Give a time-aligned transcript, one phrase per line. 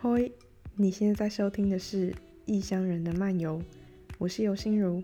[0.00, 0.30] 嗨，
[0.76, 2.12] 你现在在收听的是
[2.44, 3.58] 《异乡人的漫游》，
[4.16, 5.02] 我是尤心如，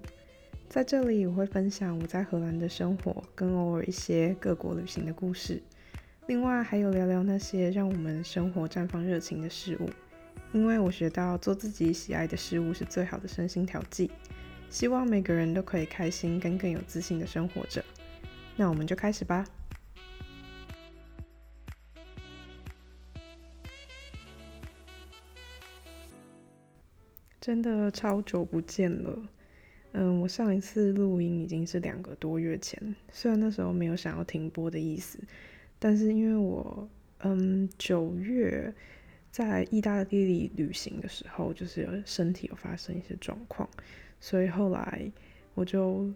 [0.68, 5.60] 在这里我会分享我在荷兰的生活，跟偶尔一些各国旅行的故事，
[6.28, 9.90] 另外还有聊聊那些让我们生活绽放热情的事物。
[10.52, 14.12] 因为我学到做自己喜爱的事物是最好的身心调剂，
[14.70, 17.84] 希望每个人都可以开心跟更有自信的生活着。
[18.54, 19.44] 那我们就开始吧。
[27.44, 29.28] 真的超久不见了，
[29.92, 35.18] 嗯，我上一次录音已经是两个多月前，虽然那时候没有想要停播的意思，
[35.78, 36.88] 但是因为我，
[37.18, 38.72] 嗯，九月。
[39.30, 43.68] 在意大利旅行的时候，就是身体有发生一些状况，
[44.20, 45.10] 所以后来
[45.54, 46.08] 我就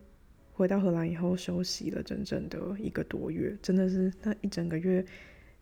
[0.55, 5.05] 回到荷兰以后休息了整整的一个多月，真的是那一整个月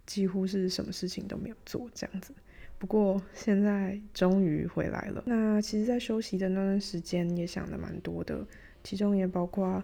[0.05, 2.35] 几乎是什么事情都没有做这样子。
[2.79, 5.23] 不过现在终于回来了。
[5.27, 8.47] 那其实，在休息的那段时间也想的蛮多的，
[8.83, 9.83] 其中也包括。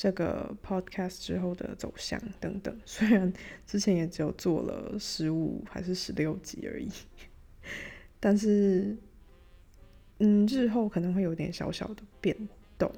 [0.00, 3.32] 这个 podcast 之后的走向等等，虽然
[3.66, 6.88] 之前也只有做了十五还是十六集而已，
[8.20, 8.96] 但是，
[10.20, 12.88] 嗯，日后可能会有点小小的变动，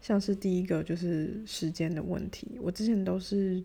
[0.00, 3.60] 像是第一个就是时间的问题，我之前都是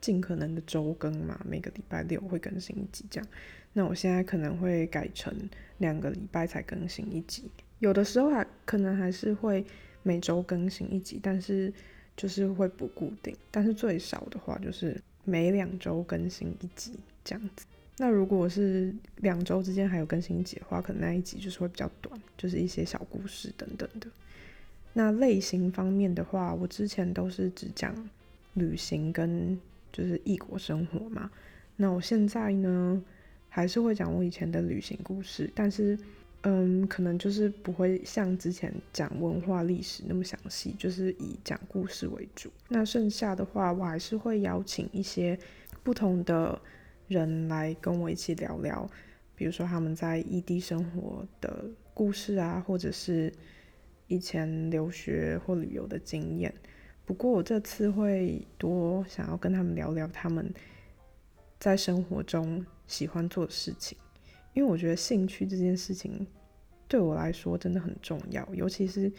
[0.00, 3.28] 尽可能的周更嘛，每个礼拜六会更新一集这样，
[3.72, 5.34] 那我现在可能会改成
[5.78, 9.64] 两个礼拜才更新一集，有的时候还可能还是会。
[10.02, 11.70] 每周更新一集，但是
[12.16, 17.66] 就是会不固定，但是最少的话就是每两周更新一集这样子。
[17.98, 24.08] 那如果是两周之间还有更新一集的话，可能那一集就是会比较短，就是一些小故事等等的。
[24.94, 27.94] 那类型方面的话，我之前都是只讲
[28.54, 29.60] 旅行跟
[29.92, 31.30] 就是异国生活嘛。
[31.76, 33.02] 那我现在呢，
[33.48, 35.98] 还是会讲我以前的旅行故事，但是。
[36.42, 42.50] 嗯，可能就是不会像之前讲文化历史那么详细，就是以讲故事为主。
[42.66, 45.38] 那剩下的话，我还是会邀请一些
[45.82, 46.58] 不同的
[47.08, 48.88] 人来跟我一起聊聊，
[49.34, 53.30] 比如说他们在异地生活的故事啊，或者是
[54.06, 56.54] 以前留学或旅游的经验。
[57.10, 60.48] 不过我这次会多想要跟他们聊聊他们
[61.58, 63.98] 在生活中喜欢做的事情。
[64.52, 66.24] 因为我觉得兴趣这件事情
[66.86, 69.12] 对我来说真的很重要，尤其是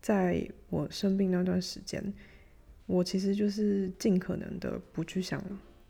[0.00, 2.02] 在我生病那段时间，
[2.86, 5.38] 我其实就是尽可能的不去想，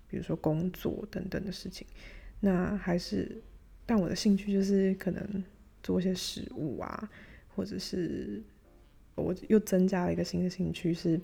[0.09, 1.86] 比如说工作等等的事情。
[2.41, 3.41] 那还是，
[3.86, 5.44] 但我的兴趣就是可能
[5.84, 7.09] 做一些食物啊，
[7.54, 8.42] 或者是
[9.15, 11.21] 我又增加了一个新的兴趣是，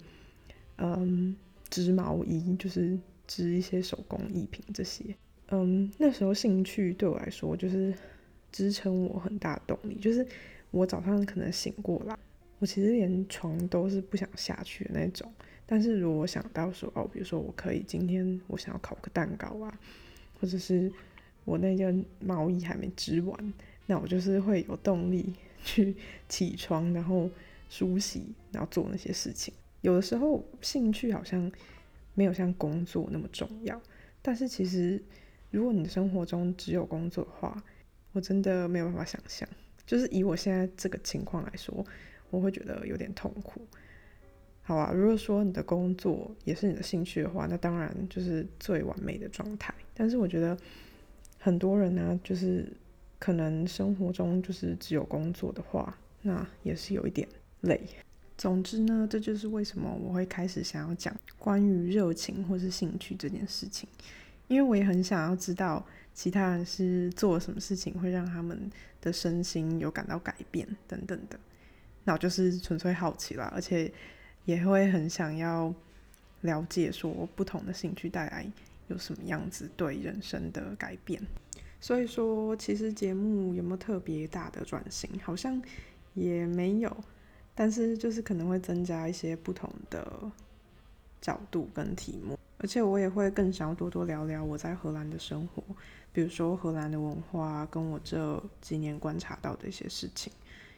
[0.80, 1.36] 嗯，
[1.68, 5.04] 织毛衣，就是织一些手工艺品这些。
[5.48, 7.92] 嗯，那时候兴趣对我来说就是
[8.50, 9.96] 支撑我很大动力。
[9.96, 10.26] 就是
[10.70, 12.16] 我早上可能醒过来，
[12.58, 15.30] 我其实连床都是不想下去的那种。
[15.66, 19.78] 但是如果想到说哦，比如说我可以今天我想要烤个蛋糕啊，
[20.40, 20.90] 或者是
[21.44, 23.52] 我那件毛衣还没织完，
[23.86, 25.94] 那我就是会有动力去
[26.28, 27.28] 起床，然后
[27.68, 29.52] 梳洗，然后做那些事情。
[29.80, 31.50] 有的时候兴趣好像
[32.14, 33.80] 没有像工作那么重要，
[34.22, 35.02] 但是其实。
[35.52, 37.60] 如果你的生活中只有工作的话，
[38.12, 39.48] 我真的没有办法想象。
[39.84, 41.84] 就是以我现在这个情况来说，
[42.30, 43.60] 我会觉得有点痛苦。
[44.62, 49.74] 好啊，如果说你的工作也是你的兴趣的话，那当然就是最完美的状态。
[49.92, 50.56] 但是我觉得
[51.36, 52.72] 很多人呢，就是
[53.18, 57.26] 可能生活中就是只有工作的话，那也是有一点
[57.62, 57.80] 累。
[58.40, 63.86] 总之呢，这就是为什么我会开始想要讲关于热情或是兴趣这件事情。
[64.48, 65.84] 因为我也很想要知道
[66.14, 68.58] 其他人是做了什么事情会让他们
[69.02, 71.38] 的身心有感到改变等等的，
[72.04, 73.92] 那我就是纯粹好奇啦，而且
[74.46, 75.72] 也会很想要
[76.40, 78.50] 了解说不同的兴趣带来
[78.88, 81.20] 有什么样子对人生的改变。
[81.78, 85.62] 所以说，其实节目有没有特别大的转型，好像
[86.14, 87.04] 也没有，
[87.60, 90.10] 但是就是可能会增加一些不同的
[91.20, 92.38] 角度跟题目。
[92.56, 95.62] 而且我也会更想要多多聊聊我在荷兰的生活，
[96.10, 100.32] 比如说荷兰的文化，跟我这几年观察到的一些事情，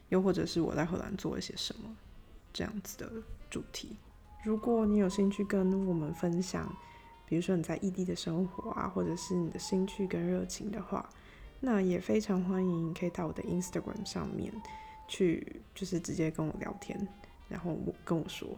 [0.08, 1.88] 又或者是我在荷兰做了些什么
[2.52, 3.08] 这样子的
[3.49, 3.96] 主题。
[4.43, 6.69] 如果你有兴趣跟我们分享，
[7.26, 11.08] 比如说你在异地的生活啊，或者是你的兴趣跟热情的话，
[11.61, 14.52] 那也非常欢迎可以到我的 Instagram 上面
[15.12, 17.06] 去，就是直接跟我聊天，
[17.47, 18.49] 然后我跟我说。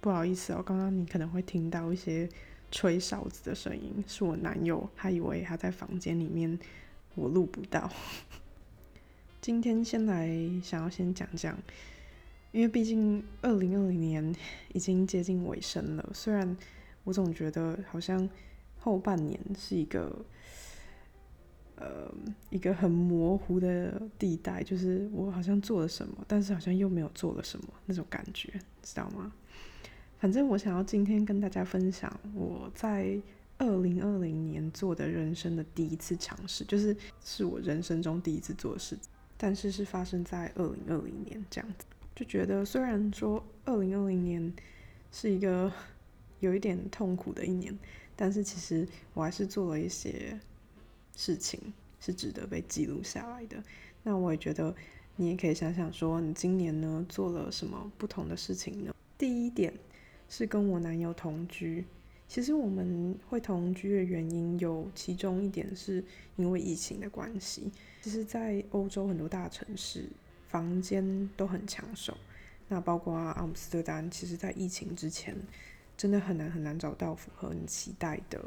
[0.00, 2.28] 不好意思哦，刚刚你可能会听到一些
[2.70, 6.56] 吹哨子的声音，是我男友，他以为他在房间里面
[7.16, 7.90] 我录不到。
[9.40, 10.30] 今天先来
[10.62, 11.58] 想要先讲讲，
[12.52, 14.34] 因为毕竟二零二零年
[14.72, 16.56] 已经接近尾声了，虽然
[17.02, 18.30] 我总觉得好像
[18.78, 20.24] 后半年是一个。
[21.76, 22.12] 呃，
[22.50, 28.52] 一个很模糊的地带，就是我好像做了什么，但是好像又没有做了什么那种感觉，
[28.82, 29.32] 知道吗？
[30.18, 33.18] 反正我想要今天跟大家分享我在
[33.58, 38.96] 二零二零年做的人生的第一次尝试，就是是我人生中第一次做的事，
[39.36, 44.52] 但是是发生在二零二零年这样子，就觉得虽然说二零二零年
[45.10, 45.72] 是一个
[46.38, 47.76] 有一点痛苦的一年，
[48.14, 50.38] 但是其实我还是做了一些。
[51.16, 53.62] 事情是值得被记录下来的。
[54.02, 54.74] 那我也觉得
[55.16, 58.94] 你也可以想想说，你今年呢做了什么不同的事情呢？
[59.16, 59.72] 第一点
[60.28, 61.84] 是跟我男友同居。
[62.26, 66.02] 其实我们会同居的原因有其中一点是
[66.36, 67.70] 因为疫情的关系。
[68.00, 70.08] 其实，在欧洲很多大城市，
[70.48, 72.16] 房间都很抢手。
[72.68, 75.36] 那包括阿姆斯特丹，其实在疫情之前，
[75.94, 78.42] 真的很难很难找到符合你期待的，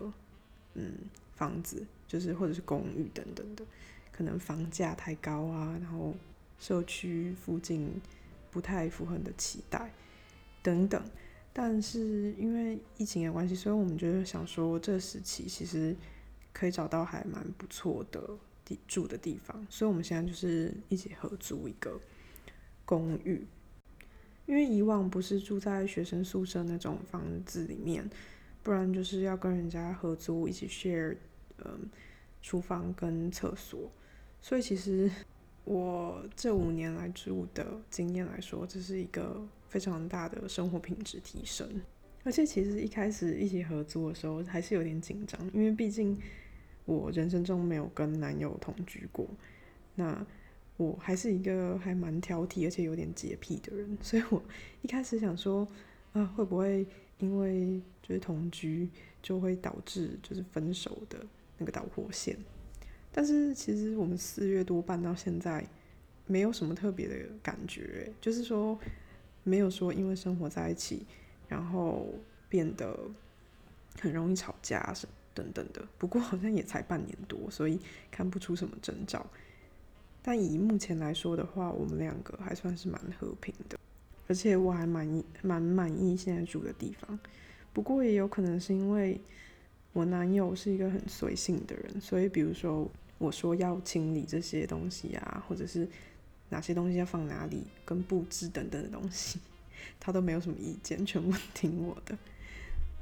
[0.74, 0.92] 嗯，
[1.36, 1.86] 房子。
[2.08, 3.66] 就是或者是公寓等等的，
[4.12, 6.14] 可能房价太高啊，然后
[6.60, 8.00] 社区附近
[8.52, 9.92] 不太符合你的期待
[10.62, 11.04] 等等。
[11.52, 15.96] 但是因为疫情的关系，所以我们就是想说，这时期其实
[16.54, 18.22] 可以找到还蛮不错的
[18.64, 22.00] 地住的地方，所以我们现在就是一起合租一个
[22.86, 23.46] 公寓。
[24.46, 28.08] 因为以往不是住在学生宿舍那种房子里面，
[28.66, 31.16] 不然就是要跟人家合租一起 share。
[31.64, 31.90] 嗯，
[32.42, 33.90] 厨房跟厕所，
[34.42, 35.10] 所以其实
[35.64, 41.82] 我这五年来住的经验来说，这是一个非常大的生活品质提升。
[42.26, 46.20] 而且其实一开始一起合租的时候还是有点紧张，因为毕竟
[46.84, 49.26] 我人生中没有跟男友同居过，
[49.96, 50.28] 那
[50.76, 54.44] 我还是一个还蛮挑剔而且有点洁癖的人，所以我
[54.82, 55.66] 一开始想说
[56.12, 56.86] 啊，会不会
[57.20, 58.90] 因为就是同居
[59.22, 61.18] 就会导致就是分手的。
[61.58, 62.38] 那个导火线，
[63.14, 65.66] 但是其实我们四月多办到现在，
[66.28, 68.78] 没有什么特别的感觉，就是说
[69.46, 71.06] 没有说因为生活在一起，
[71.48, 72.14] 然后
[72.50, 73.00] 变得
[74.02, 75.88] 很容易吵架什等等的。
[75.98, 77.80] 不过好像也才半年多，所以
[78.12, 79.26] 看不出什么征兆。
[80.22, 83.80] 但以目前来说的话，我们两个还算是蛮和平的，
[84.28, 87.20] 而且我还满意蛮满意现在住的地方。
[87.74, 89.20] 不过也有可能是因为。
[89.94, 95.88] 我男友是一个很随性的人，所以比如说我说要清理这些东西啊，或者是
[96.50, 99.40] 哪些东西要放哪里，跟布置等等的东西，
[99.98, 102.18] 他都没有什么意见，全部 听我的。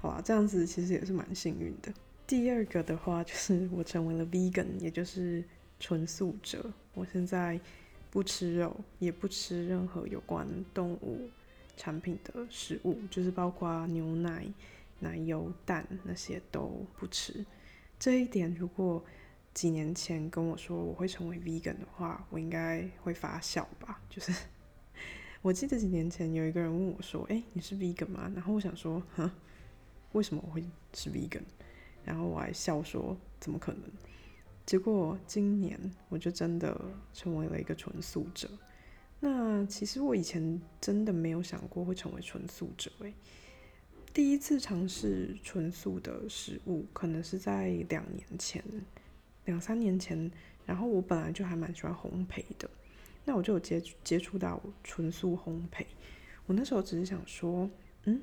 [0.02, 1.92] 好吧，这样子其实也是蛮幸运的。
[2.28, 5.44] 第二个的话就是我成为了 vegan，也就是
[5.80, 6.72] 纯素者。
[6.94, 7.60] 我现在
[8.14, 11.32] 不吃肉，也不吃任何有关动物
[11.76, 14.46] 产品的食物，就是包括牛奶。
[15.00, 17.46] 奶油、蛋那些都不吃，
[18.00, 19.04] 这一点如果
[19.54, 24.02] 几年前跟我说我会成为 vegan 的话，我应该会发笑吧。
[24.10, 24.32] 就是
[25.42, 29.30] 我记得几年前有一个人问我说：“哎，你是 vegan 吗？”然后我想说：“哼，
[30.14, 30.64] 为什么我会
[30.94, 31.44] 是 vegan？”
[32.06, 33.82] 然后我还笑说：“怎么可能？”
[34.66, 35.80] 结果今年
[36.10, 36.80] 我就真的
[37.14, 38.50] 成为了一个纯素者。
[39.20, 43.14] 那其实我以前真的没有想过会成为纯素者，诶。
[44.14, 48.64] 第一次尝试纯素的食物，可能是在两年前、
[49.46, 50.32] 两三年前。
[50.66, 52.70] 然后我本来就还蛮喜欢烘焙的，
[53.26, 55.86] 那我就有接接触到纯素烘焙。
[56.46, 57.70] 我那时候只是想说，
[58.06, 58.22] 嗯，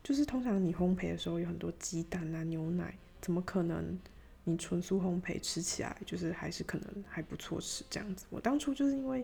[0.00, 3.98] 就是通常你烘焙的时候有很多鸡蛋啊、牛奶，怎么可能
[4.48, 8.24] 你纯素烘焙吃起来就是还是可能还不错吃这样子？
[8.30, 9.22] 我当初就是因为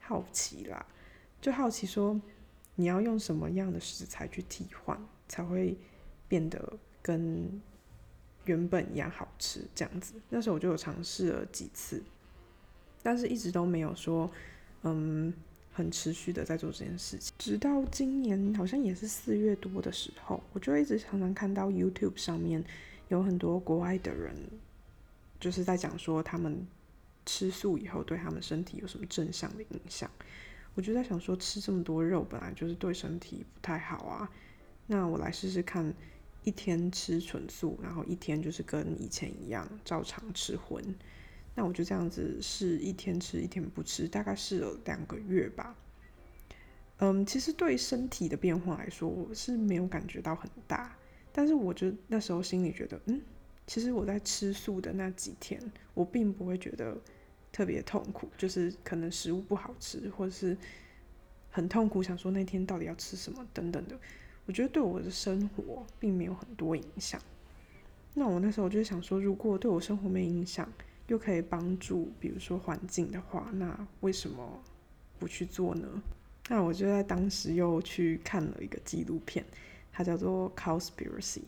[0.00, 0.84] 好奇啦，
[1.40, 2.20] 就好奇说
[2.74, 5.00] 你要用什么样的食材去替换。
[5.28, 5.74] 才会
[6.28, 7.58] 变得跟
[8.44, 10.12] 原本一样好吃，这样子。
[10.28, 12.02] 那时候我就有尝试了几次，
[13.02, 14.30] 但是一直都没有说，
[14.82, 15.32] 嗯，
[15.72, 17.32] 很持续的在做这件事情。
[17.38, 22.62] 直到今年好像也是四月多的时候，我就一直常常看到 YouTube 上面
[23.12, 24.34] 有很多国外的人，
[25.38, 26.66] 就是在讲说他们
[27.26, 30.10] 吃素以后对他们身体有什么正向的影响。
[30.74, 34.30] 我就在想说，吃这么多肉本来就是对身体不太好啊。
[34.86, 35.92] 那我来试试看，
[36.44, 40.82] 一天吃纯素，然后一天就是跟以前一样照常吃荤。
[41.54, 45.76] 那我就这样子试，一天吃一天不吃，大概试了两个月吧。
[46.96, 50.96] 嗯，其实对身体的变化来说，我是没有感觉到很大。
[51.32, 53.20] 但是我就那时候心里觉得，嗯，
[53.66, 55.60] 其实我在吃素的那几天，
[55.94, 56.96] 我并不会觉得
[57.50, 60.56] 特别痛苦，就是可能食物不好吃，或者是
[61.50, 63.98] 很痛苦，想说那天到底要吃什么等等的。
[64.44, 67.20] 我觉得对我的生活并没有很多影响。
[68.14, 70.70] 那我那时候就想说，如果对我生活没影响，
[71.06, 74.62] 又可以帮助，比如说环境的话，那为什么
[75.18, 76.02] 不去做呢？
[76.48, 79.44] 那我就在当时又去看了一个纪录片，
[79.92, 81.38] 它叫做《Cowspiracy》，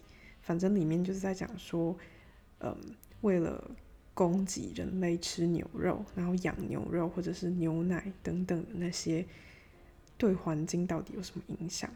[0.43, 1.97] 反正里面就是在讲说，
[2.61, 2.77] 嗯，
[3.23, 3.71] 为了
[4.13, 9.25] 供给人类吃牛肉，然后养牛肉或者是牛奶等等的那些，
[10.19, 11.91] 对环境到底有什么影响？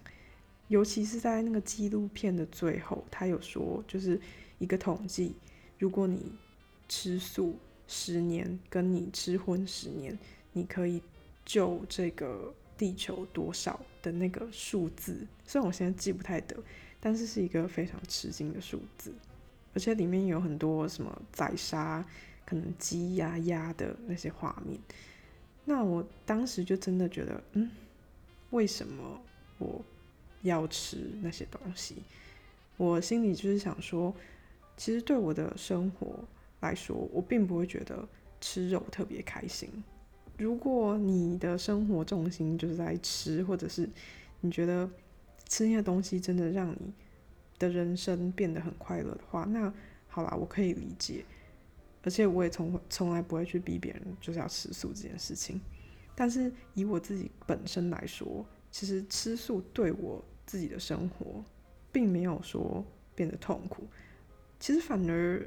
[0.68, 4.18] 尤其是在那个纪录片的最后，他有说，就是
[4.58, 5.34] 一个统计，
[5.78, 6.32] 如果你
[6.88, 10.18] 吃素十年，跟你吃荤十年，
[10.52, 11.02] 你可以
[11.44, 12.54] 救这个。
[12.78, 16.56] 地球多少的那个数字，虽然我现在记不太得，
[17.00, 19.12] 但是是一个非常吃惊的数字，
[19.74, 22.02] 而且里面有很多什么宰杀
[22.46, 24.78] 可能鸡呀鸭的那些画面。
[25.64, 27.68] 那我当时就真的觉得，嗯，
[28.50, 29.20] 为什么
[29.58, 29.84] 我
[30.42, 31.96] 要吃那些东西？
[32.76, 34.14] 我心里就是想说，
[34.76, 36.24] 其实对我的生活
[36.60, 38.08] 来说，我并不会觉得
[38.40, 39.68] 吃肉特别开心。
[40.38, 43.88] 如果你的生活重心就是在吃，或者是
[44.40, 44.88] 你觉得
[45.48, 46.92] 吃那些东西真的让你
[47.58, 49.72] 的人生变得很快乐的话，那
[50.06, 51.24] 好啦，我可以理解，
[52.02, 55.60] 而且我也从从来不会去逼别人就是要吃素这件事情。
[56.14, 61.44] 但是以我自己本身来说，其实吃素对我自己的生活
[61.90, 63.88] 并没有说变得痛苦，
[64.60, 65.44] 其实反而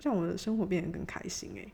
[0.00, 1.72] 让我的生活变得更开心诶。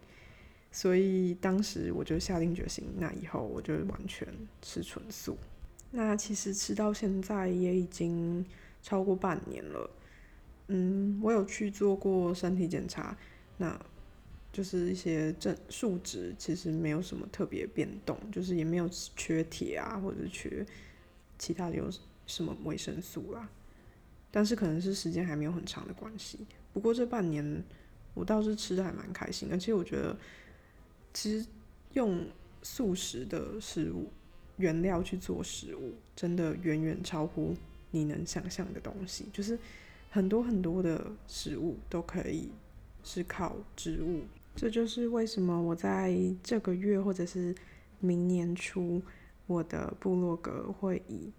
[0.76, 4.28] 所以当时我就下定决心，那以后我就完全
[4.61, 5.38] 吃纯素。
[5.90, 8.45] 那其实吃到现在也已经
[8.83, 9.90] 超过半年了。
[10.68, 13.16] 嗯，我有去做过身体检查，
[13.56, 13.80] 那
[14.52, 20.62] 就是一些正数值其实没有什么特别变动，就是也没有缺铁啊，或者缺
[21.38, 21.90] 其他的有
[22.26, 23.49] 什么维生素啦。
[24.30, 26.40] 但是可能是时间还没有很长的关系。
[26.75, 27.64] 不过这半年
[28.12, 30.14] 我倒是吃的还蛮开心，而且我觉得。
[31.16, 31.46] 其实
[31.94, 32.26] 用
[32.62, 34.11] 素食的食物
[34.58, 37.56] 原料去做食物，真的远远超乎
[37.90, 39.25] 你能想象的东西。
[39.32, 39.58] 就是
[40.11, 42.50] 很多很多的食物都可以
[43.02, 47.54] 是靠植物，这就是为什么我在这个月或者是
[47.99, 49.00] 明年初，
[49.46, 51.32] 我的部落格会以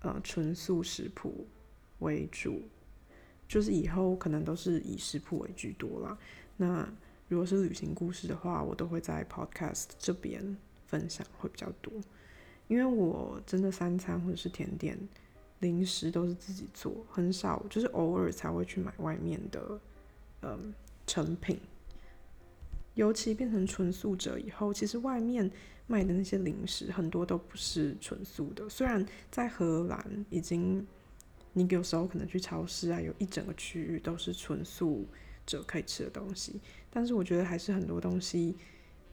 [0.00, 1.46] 呃纯素食谱
[2.00, 2.60] 为主，
[3.48, 6.18] 就是以后可能都是以食谱为居多啦。
[6.58, 6.86] 那
[7.32, 10.54] 如果是旅行故事的话，我都会在 Podcast 这边
[10.86, 11.90] 分享会比较多，
[12.68, 14.98] 因为我真的三餐或者是甜点、
[15.60, 19.80] 零食都是自己做，很少就是偶尔才会去买外面的
[20.42, 20.74] 嗯
[21.06, 21.58] 成品。
[22.96, 25.50] 尤其变成纯素者以后，其实外面
[25.86, 28.68] 卖的那些零食很多都不是纯素的。
[28.68, 30.86] 虽然在荷兰已经，
[31.54, 35.06] 你有时候可能去超市啊，有一整个区域都是纯素。
[35.46, 38.54] 者可以吃的东西，但是我觉得还是很多东西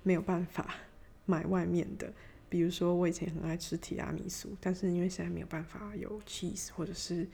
[0.04, 0.76] 没有办法
[1.26, 2.12] 买外面的。
[2.50, 7.28] 比如说，我以前很爱吃提拉米苏，但是因为现在没有办法有 cheese 或者是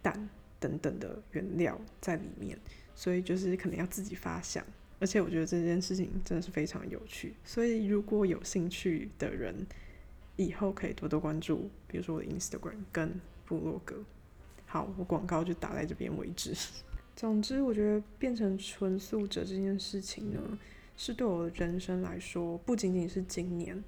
[0.00, 2.58] 蛋等等的原料在里面，
[2.94, 4.64] 所以就是可能要自己发想。
[5.00, 9.54] 而且我觉得这件事情真的是非常有趣，所以如果有兴趣的人，
[10.36, 14.02] 以后可以多多关注，比如说我的 Instagram 跟部落格。
[14.64, 16.54] 好，我广告就打在这边为止。
[17.18, 20.56] 总之，我觉得变成纯素者这件事情呢，
[20.96, 23.82] 是对我的人生来说，不仅仅是今年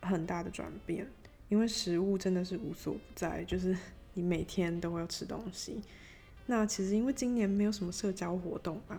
[0.00, 1.06] 很大的转变。
[1.50, 3.76] 因为食物真的是无所不在，就是
[4.14, 5.82] 你每天都会要吃东西。
[6.46, 8.98] 那其实因为今年没有什么社交活动嘛，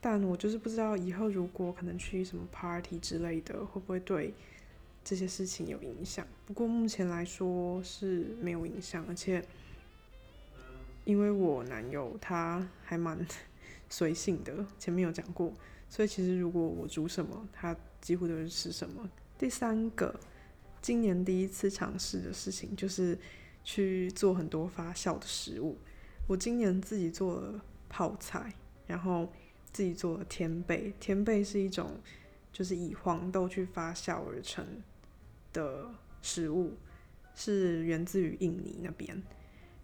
[0.00, 4.32] 但我就是不知道以后如果可能去什么 party 之类的，会不会对
[5.02, 6.24] 这些事情有影响？
[6.46, 9.44] 不过目前来说是没有影响，而且。
[11.04, 13.18] 因为我男友他还蛮
[13.88, 15.52] 随性的，前面有讲过，
[15.88, 19.08] 所以其实如果我煮什么，他几乎都是吃什么。
[19.38, 20.18] 第三个，
[20.80, 23.18] 今年第一次尝试的事情就是
[23.62, 25.78] 去做很多发酵的食物。
[26.26, 28.54] 我今年自己做了泡菜，
[28.86, 29.30] 然后
[29.72, 30.94] 自己做了天贝。
[30.98, 32.00] 天贝是一种
[32.52, 34.66] 就是以黄豆去发酵而成
[35.52, 35.90] 的
[36.22, 36.72] 食物，
[37.34, 39.22] 是源自于印尼那边。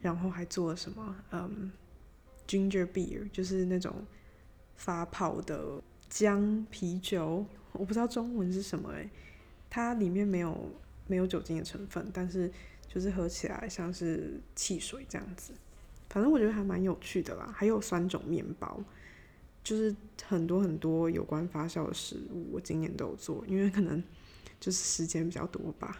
[0.00, 1.16] 然后还做了什么？
[1.33, 1.71] 嗯
[2.47, 3.95] ，ginger beer，就是那种
[4.76, 9.09] 发泡的姜啤酒，我不知道中文是什么诶，
[9.69, 10.71] 它里面没有
[11.07, 12.50] 没有酒精的成分，但是
[12.88, 15.52] 就是喝起来像是汽水这样子。
[16.09, 17.52] 反正我觉得还蛮有趣的啦。
[17.54, 18.83] 还有酸种面包，
[19.62, 19.95] 就是
[20.26, 24.02] 很多很多有关发酵的食物，我今年都有做，因为可能
[24.59, 25.97] 就是时间比较多吧。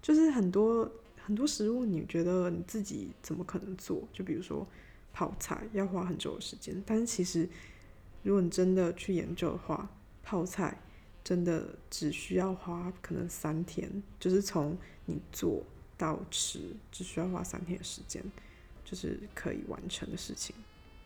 [0.00, 0.90] 就是很多
[1.24, 4.06] 很多食物，你觉得你自己怎么可能做？
[4.12, 4.66] 就比如说
[5.12, 7.48] 泡菜，要花很久的时间，但是其实
[8.22, 9.90] 如果你真的去研究的话，
[10.22, 10.78] 泡菜
[11.22, 14.76] 真的只需要花可能三天，就是从
[15.06, 15.64] 你做
[15.96, 16.60] 到吃，
[16.92, 18.22] 只需要花三天的时间。
[18.86, 20.54] 就是可以完成的事情，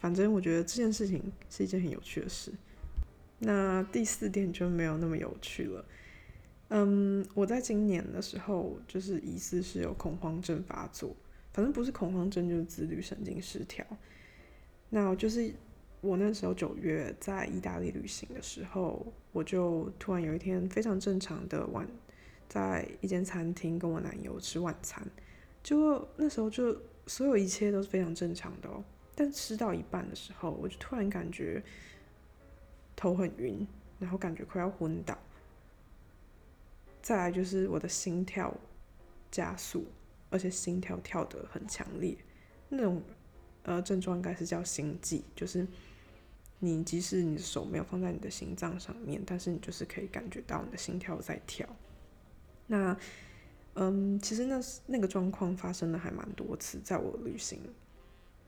[0.01, 2.53] 反正我觉得这件事情是一件很有趣的事。
[3.39, 5.85] 那第四点就没有那么有趣了。
[6.69, 11.15] 嗯，我在今年的时候就是疑似是有恐慌症发作，
[11.53, 13.85] 反正不是恐慌症就是自律神经失调。
[14.91, 15.53] 那就是
[16.01, 21.87] 我那时候九月在意大利旅行的时候，我就突然有一天非常正常的晚
[22.49, 25.07] 在一间餐厅跟我男友吃晚餐，
[25.63, 26.77] 就那时候就。
[27.11, 28.85] 所有一切都是非常正常的哦，
[29.15, 31.63] 但吃到一半的时候，我就突然感觉
[32.95, 33.67] 头很晕，
[33.99, 35.17] 然后感觉快要昏倒。
[37.09, 38.55] 再来就是我的心跳
[39.31, 39.87] 加速，
[40.29, 42.15] 而且心跳跳得很强烈，
[42.69, 43.01] 那种
[43.63, 45.67] 呃症状应该是叫心悸，就是
[46.59, 51.67] 你即使你的手没有放在你的心脏上面，但是你就是可以感觉到你的心跳在跳。
[52.67, 52.95] 那
[53.73, 57.59] 嗯，其实那那个状况发生的还蛮多次，在我旅行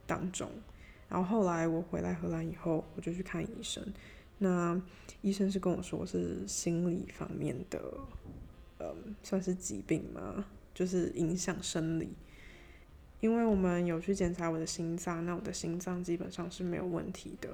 [0.07, 0.50] 当中。
[1.09, 3.83] 然后后来我回来荷兰以后，我就去看医生。
[4.37, 4.79] 那
[5.23, 7.83] 医生是跟我说是心理方面的，
[8.80, 10.44] 嗯，算是疾病吗，
[10.75, 12.08] 就是影响生理。
[13.20, 17.49] 因为我们有去检查我的心脏，那我的心脏基本上是没有问题的，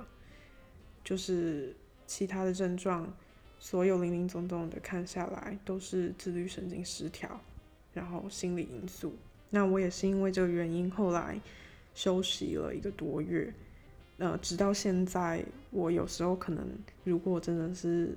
[1.04, 1.75] 就是
[2.06, 3.12] 其他的症状，
[3.59, 7.40] 所有零零总总的看下来，都是自律神经失调。
[7.92, 9.14] 然后心理因素，
[9.49, 11.40] 那我也是因为这个原因，后来
[11.95, 13.50] 休息了一个多月，
[14.18, 16.62] 呃，直到现在，我有时候可能
[17.04, 18.14] 如果真的是，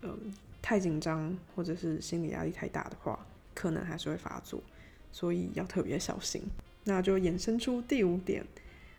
[0.00, 0.18] 嗯，
[0.62, 4.62] 太紧张或者是心理压力太大的话，可能还是会发作，
[5.10, 6.42] 所以要特别小心。
[6.84, 8.46] 那就衍生出第五点，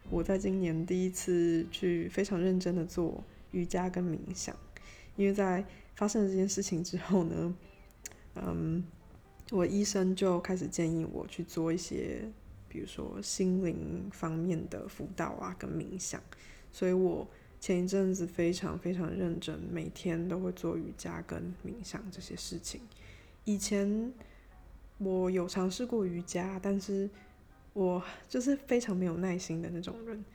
[0.10, 4.56] 我在今年第一次去非常认真的做瑜伽跟冥想，
[5.16, 7.56] 因为在发生了这件事情之后呢，
[8.36, 8.84] 嗯。
[9.52, 12.22] 我医生就开始建议我去做一些，
[12.68, 16.20] 比如说心灵方面的辅导啊，跟冥想。
[16.72, 17.28] 所以我
[17.64, 22.82] 前一阵子非常非常认真，每天都会做瑜伽跟冥想这些事情。
[23.46, 24.12] 以前
[24.98, 27.10] 我有尝试过瑜伽，但是
[27.72, 30.26] 我就是非常没有耐心的那种人，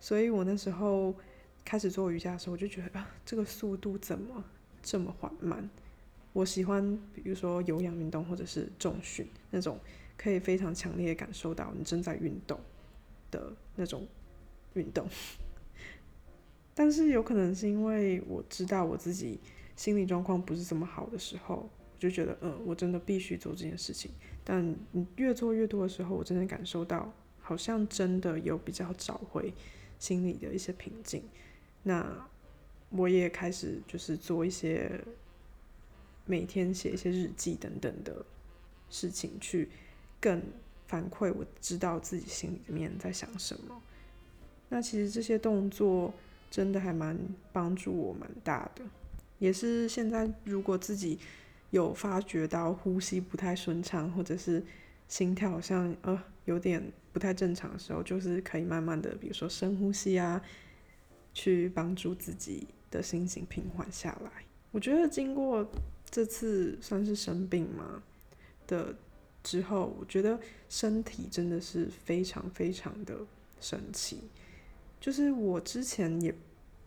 [0.00, 1.14] 所以我那时候
[1.62, 4.42] 开始做瑜伽的时候，我就觉得啊，这个速度怎么
[4.82, 5.68] 这么缓慢？
[6.32, 9.78] 我喜欢，比如说有氧运动或者是重训那种，
[10.16, 12.58] 可以非常强烈感受到你正在运动
[13.30, 14.08] 的那种
[14.72, 15.06] 运动。
[16.78, 19.40] 但是有可能是因为我知道我自己
[19.74, 24.12] 心理状况不是这么好的时候，我就觉得，嗯，我真的必须做这件事情。
[24.44, 29.52] 但你越做越多的时候，我真的感受到好像真的有比较找回
[29.98, 31.24] 心里的一些平静。
[31.82, 32.28] 那
[32.90, 35.04] 我也开始就是做一些。
[36.30, 38.22] 每天写一些日记等等的
[38.90, 39.70] 事情，去
[40.20, 40.42] 更
[40.86, 43.82] 反馈我知道自己心里面在想什么。
[44.68, 46.12] 那其实这些动作
[46.50, 47.18] 真的还蛮
[47.52, 48.82] 帮助我蛮大的，
[49.38, 51.18] 也是现在如果自己
[51.70, 54.64] 有发觉到呼吸不太顺畅，或者是
[55.06, 56.82] 心跳好像呃有点
[57.12, 60.42] 不太正常的时候，就是可以慢慢的，比如说深呼吸啊，
[61.34, 64.30] 去帮助自己的心情平缓下来。
[64.70, 65.66] 我觉得经过。
[66.10, 68.02] 这次算是生病嘛
[68.66, 68.96] 的
[69.42, 73.14] 之后，我觉得身体真的是非常非常的
[73.60, 74.22] 神奇。
[75.00, 76.34] 就是我之前也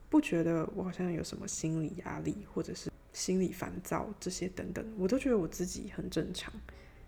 [0.10, 6.54] 不觉得我好像有什么心理压力或者是心理烦躁这些等等，我都觉得我自己很正常。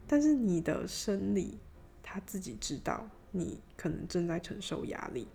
[0.07, 1.57] 但是你的生理
[2.01, 5.27] 他自己知道你可能正在承受压力，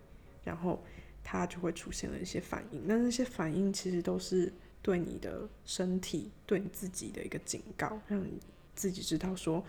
[0.45, 0.83] 然后
[1.23, 2.83] 他就会出现了一些反应。
[2.87, 4.53] 那那些反应其实都是。
[4.81, 8.41] 对你的身体，对你自己的一个警告，让你
[8.77, 9.63] 自己知道说，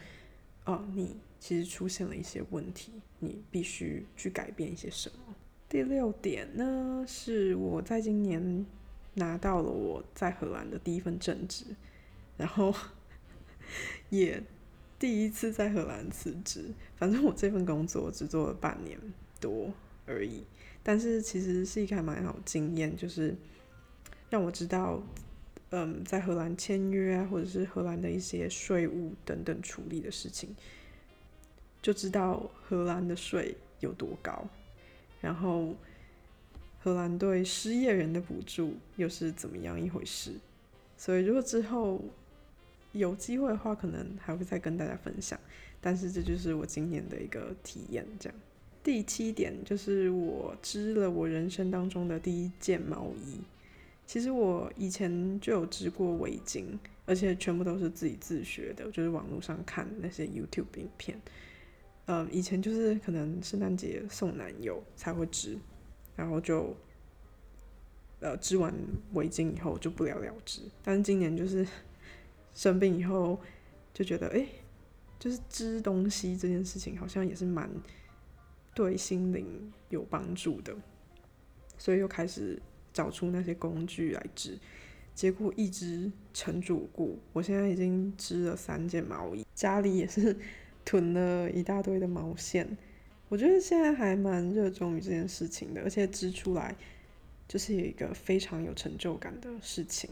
[0.65, 5.28] 哦，你其实出现了一些问题，你必须去改变一些什么。
[5.69, 8.65] 第六点呢，是我在今年
[9.13, 11.63] 拿到了我在荷兰的第一份正职，
[12.35, 12.73] 然后
[14.09, 14.43] 也
[14.97, 16.73] 第一次在荷兰辞职。
[16.95, 18.99] 反正我这份工作只做了半年
[19.39, 19.71] 多
[20.05, 20.43] 而已，
[20.81, 23.35] 但是其实是一个蛮好经验，就是。
[24.31, 25.01] 让我知道，
[25.71, 30.55] 嗯，在荷兰签约啊，或者是荷兰的一些税务等等处理的事情，
[31.81, 34.47] 就知道荷兰的税有多高。
[35.21, 35.75] 然后
[36.81, 40.33] 荷兰对失业人的补助又是怎么样一回事？
[40.97, 42.01] 所以如果之后
[42.91, 45.39] 有机会的话，可能还会再跟大家分享。
[45.81, 48.37] 但是这就是我今年的一个体验，这样。
[48.83, 53.39] 第七点就是我织了我人生当中的第一件毛衣。
[54.05, 56.65] 其实我以前就有织过围巾，
[57.05, 61.19] 而且全部都是自己自学的，就是网络上看那些 YouTube 影片。
[62.09, 65.55] 呃，以前就是可能圣诞节送男友才会织，
[66.15, 66.75] 然后就
[68.19, 68.73] 呃织完
[69.13, 70.63] 围巾以后就不了了之。
[70.83, 71.63] 但是今年就是
[72.55, 73.39] 生病以后
[73.93, 74.43] 就觉得，哎，
[75.19, 77.69] 就是织东西这件事情好像也是蛮
[78.73, 80.75] 对心灵有帮助的，
[81.77, 82.59] 所以又开始
[82.91, 84.57] 找出那些工具来织。
[85.13, 90.35] 结果一直成主顾，我现在已经织了三件毛衣，家里也是。
[90.89, 92.67] 囤了一大堆的毛线，
[93.27, 96.75] 我觉得现在还蛮热衷于这件事情的，而且织出来
[97.47, 100.09] 就是有一个非常有成就感的事情。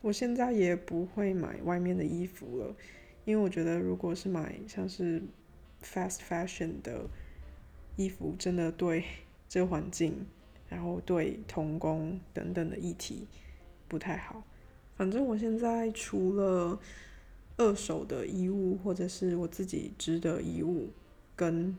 [0.00, 2.74] 我现在也不会买外面的衣服了，
[3.26, 5.20] 因为我觉得如果是买像是
[5.82, 7.06] fast fashion 的
[7.96, 9.04] 衣服，真的对
[9.46, 10.24] 这个环境，
[10.70, 13.26] 然后对童工等等的议题
[13.88, 14.42] 不太好。
[14.96, 16.80] 反正我现在除了
[17.56, 20.90] 二手的衣物，或者是我自己织的衣物，
[21.36, 21.76] 跟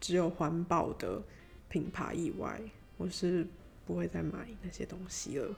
[0.00, 1.22] 只有环保的
[1.68, 2.60] 品牌以外，
[2.96, 3.46] 我是
[3.84, 5.56] 不会再买那些东西了。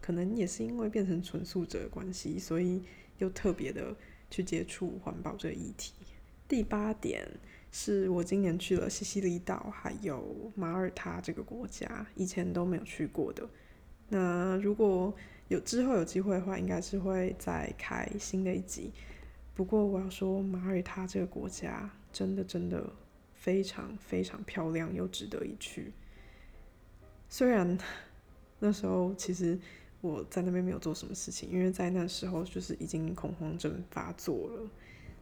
[0.00, 2.82] 可能也是因为变成纯素者的关系，所以
[3.18, 3.96] 又特别的
[4.30, 5.94] 去接触环保这个议题。
[6.46, 7.26] 第八点
[7.72, 13.48] 是我今年去了西西里岛，还有马耳他这个国家，以前都没有去过的。
[14.10, 15.14] 那如果
[15.48, 18.90] 有之后有机会的话，应该是会再开新的一集。
[19.54, 22.90] 不过我要说，马耳他这个国家真的真的
[23.34, 25.92] 非常非常漂亮，又值得一去。
[27.28, 27.78] 虽然
[28.58, 29.58] 那时候其实
[30.00, 34.70] 我在那边没有做什么事情，因为在那时候就是已经恐慌症发作了，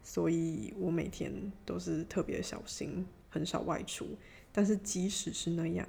[0.03, 4.07] 所以我每天都是特别小心，很少外出。
[4.53, 5.87] 但是即使是那样，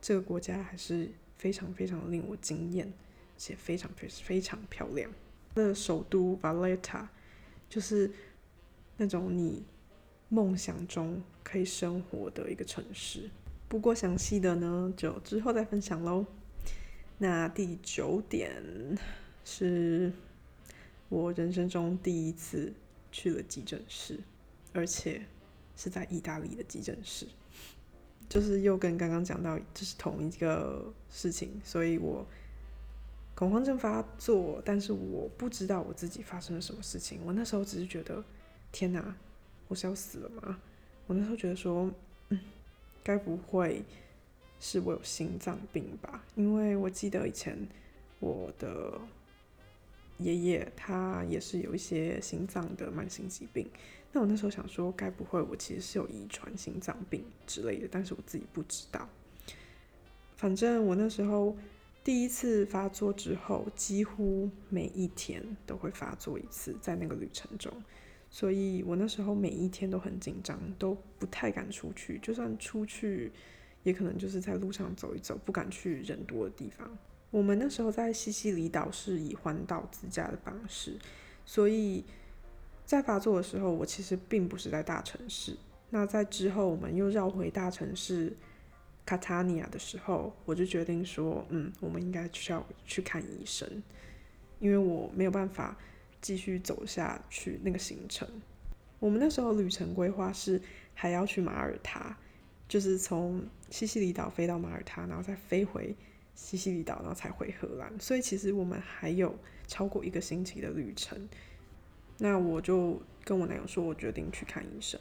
[0.00, 2.92] 这个国家还是非常非常令我惊艳。
[3.44, 5.10] 且非常非非常漂亮。
[5.54, 7.06] 的首都 Valletta
[7.68, 8.10] 就是
[8.96, 9.64] 那种你
[10.28, 13.28] 梦想中可以生活的一个城市。
[13.68, 16.24] 不过详细的呢，就之后再分享喽。
[17.18, 18.62] 那第九点
[19.44, 20.12] 是
[21.08, 22.72] 我人生中第一次
[23.10, 24.20] 去了急诊室，
[24.72, 25.20] 而且
[25.76, 27.26] 是在意大利的急诊室，
[28.28, 32.24] 就是又跟刚刚讲到这是同一个事情，所以我。
[33.42, 37.18] 恐慌症发作，但是我不知道我自己发生了什么事情。
[37.24, 38.22] 我那时候只是觉得，
[38.70, 39.16] 天哪，
[39.66, 40.60] 我是要死了吗？
[41.08, 41.90] 我那时候觉得说，
[42.28, 42.38] 嗯，
[43.02, 43.82] 该不会
[44.60, 46.24] 是我有心脏病吧？
[46.36, 47.58] 因为我记得以前
[48.20, 48.96] 我的
[50.18, 53.68] 爷爷他也是有一些心脏的慢性疾病。
[54.12, 57.88] 那我那时候想说，该不会我其实是有遗传心脏病之类的？
[57.90, 59.08] 但是我自己不知道。
[60.36, 61.56] 反正我那时候。
[62.04, 67.72] 第一次发作之后，几乎每一天都会发作一次，在那个旅程中，
[68.28, 73.30] 所以我那时候每一天都很紧张，都不太敢出去，就算出去，
[73.84, 76.90] 也可能就是在路上走一走，不敢去人多的地方。
[77.30, 80.98] 我们那时候在西西里岛是以环岛自驾的方式，
[81.46, 82.04] 所以
[82.84, 85.56] 在发作的时候，我其实并不是在大城市。
[85.90, 88.36] 那在之后，我们又绕回大城市。
[89.04, 93.68] 卡塔尼亚的时候，我就决定说，嗯，我们应该需要去看医生，
[94.60, 95.76] 因为我没有办法
[96.20, 98.28] 继续走下去那个行程。
[99.00, 100.62] 我们那时候旅程规划是
[100.94, 102.16] 还要去马耳他，
[102.68, 105.92] 就是从西西里岛飞到马耳他，然后再飞回
[106.36, 107.92] 西西里岛，然后才回荷兰。
[107.98, 109.36] 所以其实我们还有
[109.66, 111.28] 超过一个星期的旅程。
[112.18, 115.00] 那我就跟我男友说，我决定去看医生。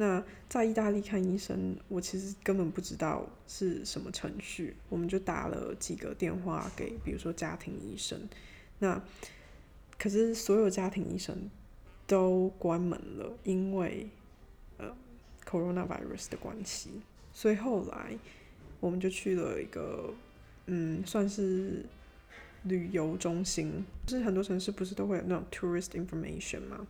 [0.00, 8.18] 那在意大利看医生，我其实根本不知道是什么程序，我们就打了几个电话给，比如说家庭医生。
[8.78, 8.98] 那
[9.98, 11.50] 可是所有家庭医生
[12.06, 14.08] 都关门了，因为
[14.78, 14.96] 呃
[15.46, 17.02] ，coronavirus 的关系。
[17.34, 18.16] 所以后来
[18.80, 20.14] 我们就去了一个，
[20.64, 21.84] 嗯，算是
[22.62, 26.86] 旅游中心，就是很多城市不是都会有那种 tourist information 吗？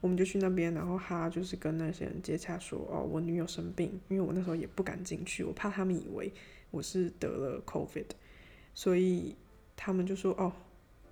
[0.00, 6.32] 我们就去那边，然后他就是跟那些人接洽说：“哦，我女友生病，因为我那时候也不敢进去，我怕他们以为
[6.70, 8.06] 我是得了 COVID，
[8.74, 9.36] 所以
[9.76, 10.52] 他们就说：哦，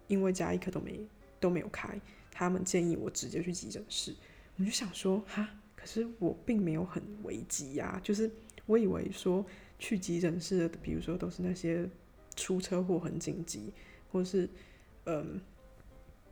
[0.06, 1.06] 因为加医科都没
[1.38, 4.14] 都没有开，他们建议我直接去急诊室。
[4.56, 8.30] 我就想说：哈，可是我并没有很危急呀，就是
[8.64, 9.44] 我以为说
[9.78, 11.88] 去急诊室的，比如说都是那些
[12.36, 13.72] 出车祸很紧急，
[14.10, 14.48] 或是
[15.04, 15.40] 嗯，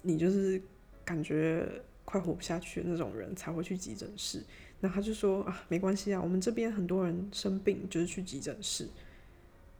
[0.03, 0.61] 你就是
[1.05, 1.69] 感觉
[2.07, 4.42] 快活不下去的那种人才会去急诊室。
[4.81, 8.88] 那他就说啊，没关系啊，我们这边很多人生病就是去急诊室，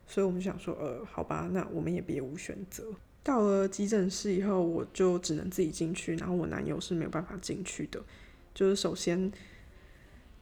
[0.07, 2.85] 所以我们就想说，呃，好吧，那我们也别无选择。
[3.23, 8.03] 到了急诊室以后，我就只能自己进去，然后我男友是没有办法进去的。
[8.55, 9.31] 就是首先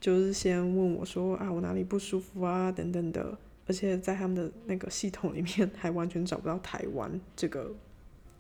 [0.01, 7.75] 就是先问我说啊，我哪里不舒服啊，等等的，而且在他们的那个系统里面还完全找不到台湾这个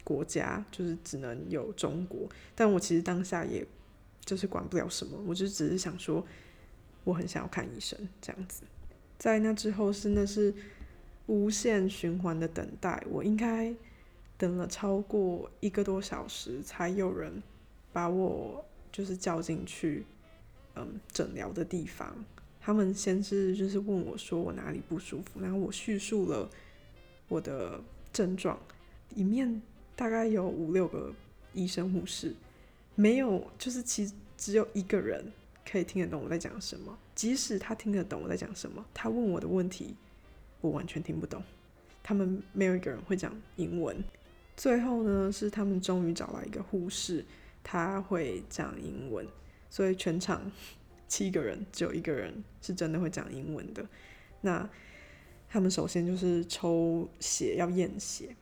[0.04, 2.28] 国家，就是只能有中国。
[2.54, 3.66] 但我其实当下也。
[4.26, 6.26] 就是管不了什么，我就只是想说，
[7.04, 8.62] 我很想要看医生这样子。
[9.18, 10.54] 在那之后，真的是
[11.26, 13.04] 无限循环的等待。
[13.10, 13.74] 我应该
[14.38, 17.42] 等了超过一个多小时，才有人
[17.92, 20.06] 把我就是叫进去，
[20.74, 22.24] 嗯，诊疗的地方。
[22.58, 26.48] 他们先是就是问我说我哪里不舒服，然后我叙述了
[27.28, 27.78] 我的
[28.10, 28.58] 症状，
[29.10, 29.60] 里面
[29.96, 31.12] 大概有五六个
[31.52, 32.34] 医生护士。
[32.94, 35.32] 没有，就是其只有一个人
[35.68, 36.96] 可以听得懂我在讲什么。
[37.14, 39.96] 即使他听得懂我在讲什么，他问我的问题，
[40.60, 41.42] 我完全听不懂。
[42.02, 44.02] 他们没有一个人会讲英文。
[44.56, 47.24] 最后呢，是他们终于找来一个护士，
[47.62, 49.26] 他会讲英文。
[49.70, 50.50] 所以全场
[51.08, 53.84] 七个人，只有一个人是真的会讲英文的。
[54.40, 54.68] 那
[55.48, 58.36] 他们首先就是抽血要验血，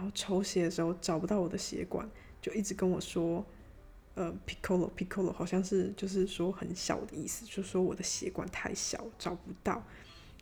[0.00, 2.08] 然后抽血的时候找不到我的血管，
[2.40, 3.44] 就一直跟我说。
[4.16, 9.82] 呃，piccolo piccolo 好像是就是说很小的意思，就说我的血管太小找不到，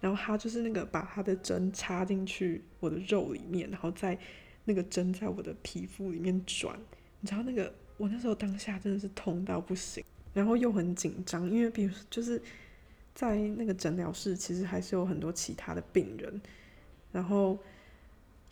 [0.00, 4.18] 然后他就是那个把他的针插进去我的肉里面，然后在
[4.64, 6.80] 那个针在我的皮肤里面转，
[7.20, 12.42] 你知道那个我那时候当下真的是痛到不行，然后又很紧张，因为比如就是
[13.14, 16.40] 在那个诊疗室其实还是有很多其他的病人，
[17.12, 17.56] 然后。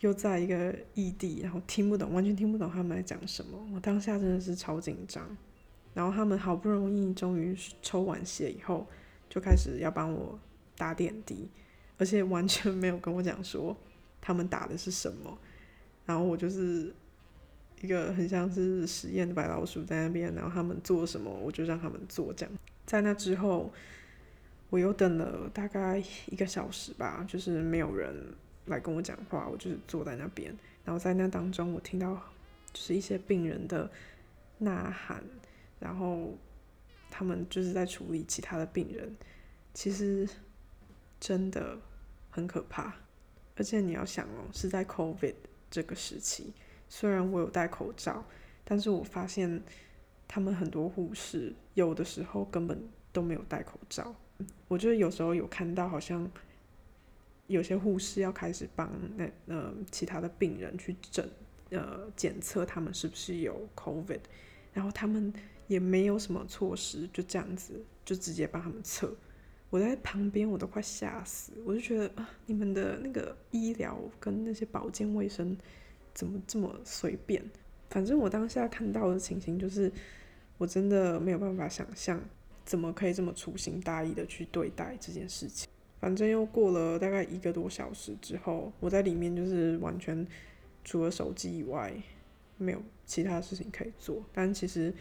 [0.01, 3.57] 又在一个异地，然后听不懂，完全听不懂他们在讲什么。
[3.73, 5.35] 我当下真的是超紧张。
[5.93, 8.85] 然后他们好不容易终于抽完血以后，
[9.27, 10.37] 就开始要帮我
[10.77, 11.49] 打点滴，
[11.97, 13.75] 而且完全没有跟我讲说
[14.21, 15.35] 他们打的是什么。
[16.05, 16.93] 然后我就是
[17.81, 22.55] 一个很像是实验的白老鼠在那边，然后他们做什么我就让他们做这样。
[22.85, 23.73] 在那之后，
[24.69, 28.13] 我又等了大概一个小时吧，就是没有人。
[28.67, 32.13] 来跟我讲话，我就是坐在那边，然后在那当中，我听到
[32.71, 33.89] 就是一些病人的
[34.59, 35.23] 呐喊，
[35.79, 36.33] 然后
[37.09, 39.15] 他们就是在处理其他的病人，
[39.73, 40.27] 其实
[41.19, 41.77] 真的
[42.29, 42.93] 很可怕。
[43.55, 45.35] 而且你要想哦，是在 COVID
[45.71, 46.53] 这个时期，
[46.87, 48.23] 虽然我有戴口罩，
[48.63, 49.61] 但是我发现
[50.27, 52.79] 他们很多护士有的时候根本
[53.11, 54.13] 都没有戴口罩。
[54.67, 56.29] 我觉得有时候有看到好像。
[57.47, 61.29] 有些护士要开始帮那呃其他的病人去诊
[61.71, 64.19] 呃检测他们是不是有 COVID，
[64.73, 65.33] 然后他们
[65.67, 69.15] 也没有什么措施，就这样子就直接帮他们测。
[69.69, 75.57] 我在旁边我都快吓死，我就觉得啊你们的那个医疗跟那些保健卫生
[76.13, 77.43] 怎么这么随便？
[77.89, 79.91] 反正我当下看到的情形就是，
[80.57, 82.21] 我真的没有办法想象
[82.65, 85.69] 怎么可以这么粗心大意的去对待这件事情。
[86.07, 90.25] 反正又过了大概一个多小时之后，我在里面就是完全
[90.85, 91.93] 除了手机以外，
[92.55, 94.23] 没有其他事情可以做。
[94.31, 94.93] 但其实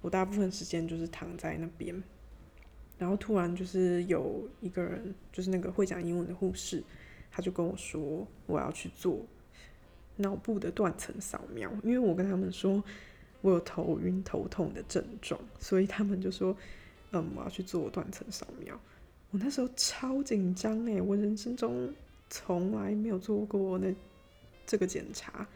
[0.00, 2.02] 我大部分时间就是躺在那边，
[2.96, 6.82] 然后突然就是有一个人，就是那个会讲英文的护士，
[7.30, 9.20] 他就跟我说我要去做
[10.16, 12.82] 脑部的断层扫描，因为我跟他们说
[13.42, 16.56] 我有头晕头痛的症状，所以他们就说
[17.10, 18.80] 嗯我要去做断层扫描。
[19.30, 21.92] 我那时候超紧张诶，我人生中
[22.28, 23.94] 从来没有做过那
[24.66, 25.46] 这个检查，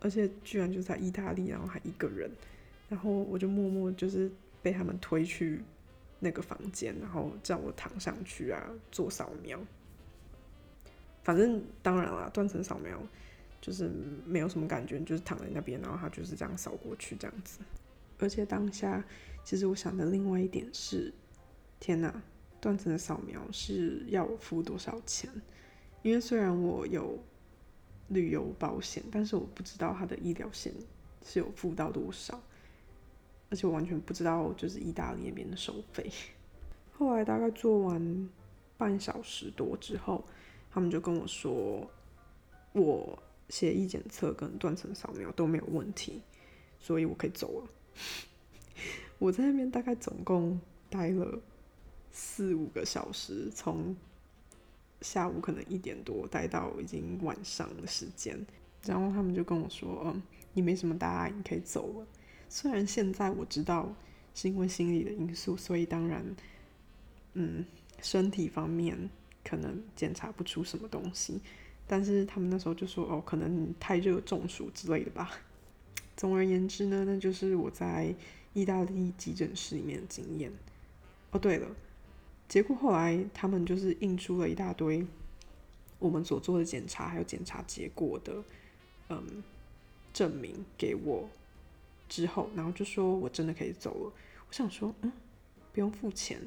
[0.00, 2.30] 而且居然就在意大利，然后还一个人，
[2.88, 4.30] 然后我就默默就是
[4.62, 5.62] 被他们推去
[6.20, 9.60] 那个房间，然后叫我躺上去啊做扫描。
[11.24, 13.02] 反正当然了，断层扫描
[13.60, 13.90] 就是
[14.24, 17.58] 没有什么感觉，就是躺在那边，然后他就是这样扫过去这样子。
[18.20, 19.02] 而且当下
[19.42, 21.12] 其实我想的另外一点是，
[21.80, 22.22] 天哪！
[22.64, 25.30] 断层扫描是要我付多少钱？
[26.00, 27.18] 因为虽然我有
[28.08, 30.72] 旅游保险，但是我不知道他的医疗险
[31.22, 32.40] 是有付到多少，
[33.50, 36.10] 而且我完全不知道就是意大利那边的收费。
[36.96, 38.30] 后来大概做完
[38.78, 40.24] 半小时多之后，
[40.70, 41.90] 他们就跟我说，
[42.72, 46.22] 我血液检测跟断层扫描都没有问题，
[46.78, 47.68] 所以我可以走了。
[49.20, 51.38] 我在那边大概总共待了。
[52.16, 53.96] 四五个小时，从
[55.00, 58.46] 下午可能一点多待到已经晚上的时间，
[58.84, 60.22] 然后他们就跟我说：“嗯，
[60.52, 62.06] 你没什么大碍，你可以走了。”
[62.48, 63.92] 虽然现在我知道
[64.32, 66.24] 是因为心理的因素，所以当然，
[67.32, 67.64] 嗯，
[68.00, 69.10] 身体方面
[69.42, 71.40] 可能检查不出什么东西，
[71.88, 75.32] 但是他们那时候就说：“哦，可能太热中暑之类的吧。”
[76.16, 78.14] 总而言之呢，那就是我在
[78.52, 80.52] 意大利急诊室里面的经验。
[81.32, 81.66] 哦，对了。
[82.46, 85.04] 结果后来他们就是印出了一大堆
[85.98, 88.44] 我们所做的检查，还有检查结果的
[89.08, 89.42] 嗯
[90.12, 91.28] 证明给我
[92.08, 94.12] 之后，然后就说我真的可以走了。
[94.46, 95.10] 我想说，嗯，
[95.72, 96.38] 不用付钱，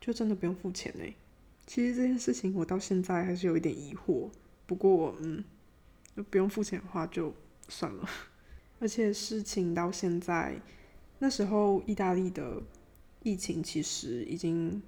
[0.00, 1.04] 就真的不用付钱呢。
[1.66, 4.28] 其实这件事情我到现在还是有一点疑惑。
[4.66, 5.42] 不过，嗯，
[6.14, 7.32] 就不用付钱的话就
[7.68, 8.08] 算了。
[8.78, 10.60] 而且事情到现在，
[11.18, 12.62] 那时候意大利的。
[13.24, 14.80] 疫情其实已经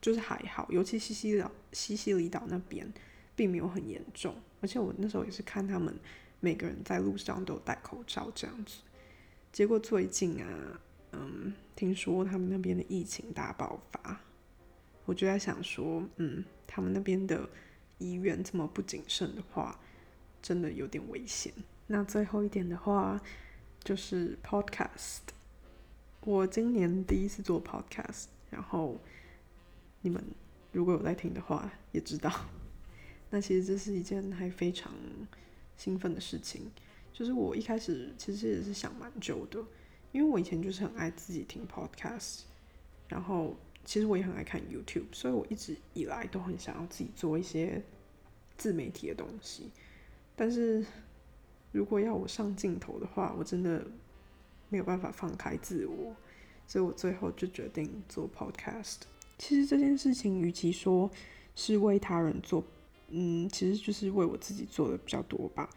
[0.00, 2.90] 就是还好，尤其西西岛西西里岛那边
[3.36, 5.94] 并没有很严重，而且我那时候也是看他们
[6.40, 8.78] 每个人在路上都有戴口罩这样子。
[9.52, 10.80] 结果最近啊，
[11.12, 14.20] 嗯，听说他们那边的疫情大爆发，
[15.04, 17.48] 我就在想说，嗯，他们那边的
[17.98, 19.80] 医院这么不谨慎的话，
[20.40, 21.52] 真的有点危险。
[21.88, 23.20] 那最后一点的话，
[23.82, 25.20] 就是 podcast。
[26.28, 29.00] 我今年第一次做 podcast，然后
[30.02, 30.22] 你们
[30.72, 32.30] 如果有在听的话，也知道，
[33.30, 34.92] 那其实这是一件还非常
[35.78, 36.70] 兴奋的事情。
[37.14, 39.64] 就是我一开始其实也是想蛮久的，
[40.12, 42.40] 因为我以前就是很爱自己听 podcast，
[43.08, 47.82] 然后其实我也很爱看 YouTube，所以我一直以来都很想要自己做一些
[48.58, 49.70] 自媒体的东西。
[50.36, 50.84] 但是
[51.72, 53.82] 如果要我上镜头的话，我真的。
[54.68, 56.14] 没有办法放开自我，
[56.66, 58.98] 所以我最后就决定做 podcast。
[59.38, 61.10] 其实这件事情，与其说
[61.54, 62.64] 是为他人做，
[63.08, 65.68] 嗯，其实就是为我自己做的比较多吧。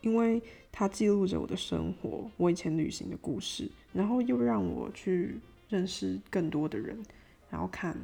[0.00, 7.02] 因为它记录着我的生活，我以前旅行的故事，然后又让我去认识更多的人，
[7.50, 7.96] 然后看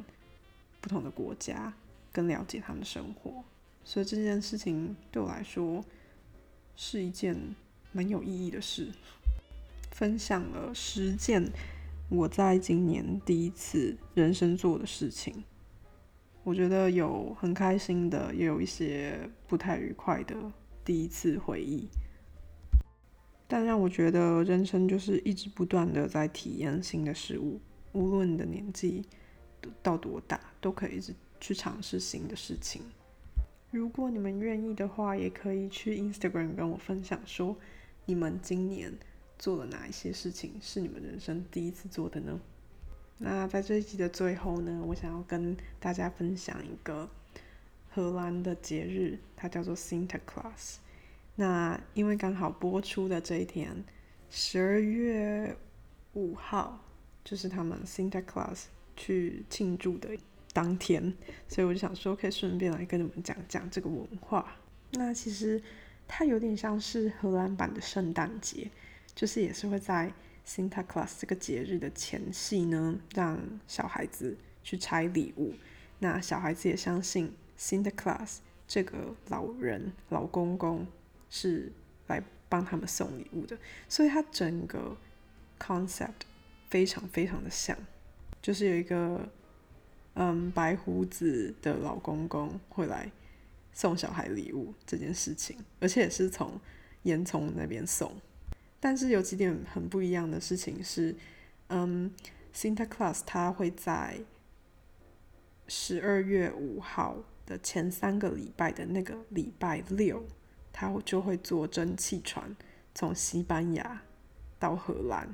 [0.81, 1.73] 不同的国家，
[2.11, 3.41] 更了解他们的生活。
[3.85, 5.81] 所以这件事情对我来说
[6.75, 7.55] 是一件
[7.93, 8.89] 蛮有意义的事。
[9.95, 11.49] 分享了十件
[12.09, 15.45] 我在今年第一次人生做的事情，
[16.43, 20.35] 我觉得有很开心的，也有一些不太愉快的
[20.83, 21.87] 第一次回忆。
[23.47, 27.61] 但让我觉得人生就是一直不断的在体验新的事物，
[27.93, 29.01] 无论你的年纪
[29.81, 32.81] 到多大，都可以一直去尝试新的事情。
[33.71, 37.55] 如果你们愿意的话，也可以去 Instagram 跟我分享说
[38.05, 38.91] 你们今年。
[39.37, 42.39] 做了哪一些事情是你们人生第一次做的呢？
[43.17, 47.09] 那在这一集的最后呢，我想要跟大家分享一个
[47.89, 50.77] 荷兰的节日，它叫做 Sinterklaas。
[51.35, 53.83] 那因为刚好播出的这一天，
[54.29, 55.55] 十二月
[56.13, 56.83] 五号，
[57.23, 58.63] 就是他们 Sinterklaas
[58.95, 60.09] 去庆祝的
[60.53, 61.13] 当天，
[61.47, 64.57] 所以我就想说，可以顺便来跟你们讲讲这个文化。
[64.91, 65.61] 那其实
[66.07, 68.69] 它有点像是荷兰版的圣诞节。
[69.15, 70.11] 就是也是会在
[70.45, 75.53] Sinterklaas 这个节日的前夕呢，让小孩子去拆礼物。
[75.99, 80.85] 那小孩子也相信 Sinterklaas 这个老人老公公
[81.29, 81.71] 是
[82.07, 84.97] 来帮他们送礼物的，所以他整个
[85.57, 86.25] concept
[86.69, 87.77] 非常非常的像，
[88.41, 89.27] 就是有一个
[90.15, 93.09] 嗯白胡子的老公公会来
[93.71, 96.59] 送小孩礼物这件事情，而且也是从
[97.03, 98.11] 烟囱那边送。
[98.85, 101.15] 但是有几点很不一样的事情是，
[101.69, 102.13] 嗯
[102.53, 104.19] ，Sinterklaas 他会在
[105.67, 107.17] 十二月五号
[107.47, 110.23] 的前三个礼拜的那个礼拜六，
[110.71, 112.55] 他就会坐蒸汽船
[112.93, 114.03] 从西班牙
[114.59, 115.33] 到荷兰，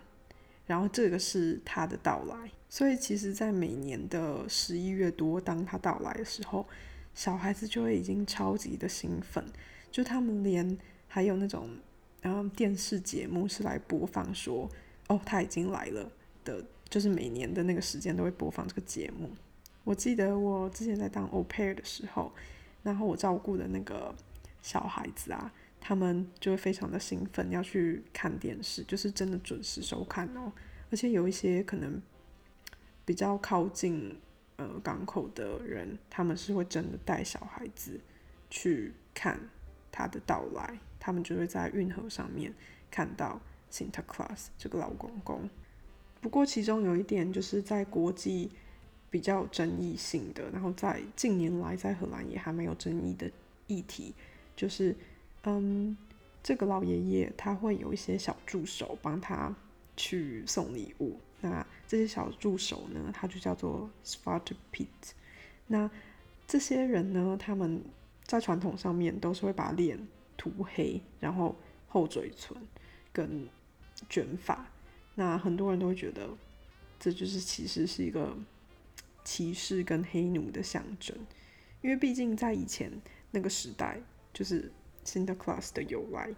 [0.65, 2.51] 然后这个是他的到来。
[2.69, 6.65] 所以其实，在每年的十一月多，当他到来的时候，
[7.13, 9.45] 小孩子就会已经超级的兴奋，
[9.91, 10.77] 就他们连
[11.10, 11.67] 还有那种。
[12.22, 14.69] 然后电视节目是来播放说，
[15.08, 16.12] 哦，他已经来了
[16.46, 19.30] 的，就是每年的那个时间都会播放这个节目。
[19.84, 22.32] 我记得我之前在当 au pair 的时候，
[22.84, 24.13] 然后我照顾的那个
[24.62, 30.52] 小孩子啊，他们就会非常的兴奋要去看电视，就是真的准时收看哦。
[30.92, 32.00] 而且有一些可能
[33.04, 34.15] 比较靠近
[34.58, 38.00] 呃港口的人，他们是会真的带小孩子
[38.52, 39.40] 去看
[39.92, 40.78] 他的到来。
[41.02, 42.54] 他们就会在运河上面
[42.91, 43.41] 看到
[43.71, 45.49] Santa Claus 这个老公公。
[46.21, 48.52] 不过其中有一点就是在国际
[49.10, 53.29] 比较争议性的，然后在近年来在荷兰也还蛮有争议的
[53.65, 54.13] 议题，
[54.56, 54.95] 就是
[55.43, 55.97] 嗯，
[56.43, 59.54] 这个老爷爷他会有一些小助手帮他
[59.97, 65.13] 去送礼物，那这些小助手呢，他就叫做 s p a r t p i t
[65.65, 65.89] 那
[66.47, 67.81] 这些人呢，他们
[68.23, 69.97] 在传统上面都是会把脸
[70.42, 71.56] 涂黑，然后
[71.87, 72.58] 厚嘴唇
[73.13, 73.48] 跟
[74.10, 74.71] 卷发，
[75.13, 76.27] 那很多人都会觉得
[77.00, 78.35] 这就是其实是一个
[79.23, 81.15] 歧视跟黑奴的象征，
[81.83, 82.92] 因为毕竟在以前
[83.29, 84.02] 那个时代，
[84.33, 84.71] 就是
[85.06, 86.33] Sinterklaas 的由来，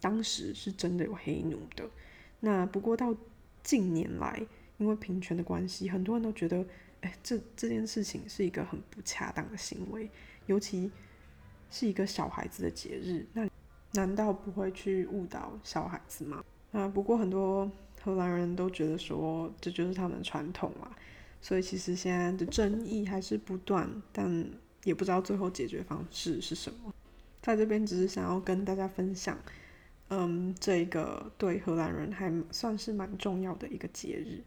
[0.00, 1.88] 当时是真的有黑奴的。
[2.40, 3.14] 那不过到
[3.62, 4.44] 近年来，
[4.78, 6.66] 因为平权的关系，很多人都觉得。
[7.04, 10.08] 哎，这这件事情是一个很不恰当的行为，
[10.46, 10.90] 尤其
[11.74, 13.50] 是一个小孩子的节日，那
[13.94, 16.44] 难道不会去误导小孩子吗？
[16.70, 17.68] 啊，不过很多
[18.00, 20.96] 荷兰人都觉得说这就是他们的传统啊，
[21.42, 24.48] 所以其实现在的争议还是不断，但
[24.84, 26.94] 也不知道最后解决方式是什么。
[27.42, 29.36] 在这边只是想要跟大家分享，
[30.10, 34.44] 嗯，这个对荷兰人还算是蛮重要的一个节日。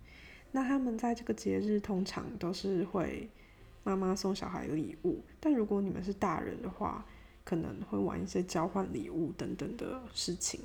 [0.54, 3.30] 那他们在这个节日通常都是会
[3.84, 7.06] 妈妈送小孩礼物，但如果你们是大人的话，
[7.48, 10.60] 可能会玩一些交换礼物等等的事情。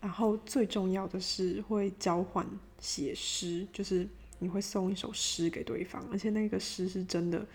[0.00, 2.46] 然后最重要的是会交换
[2.80, 4.08] 写诗，就是
[4.38, 7.46] 你会送一首诗给对方，而且那个诗是真的，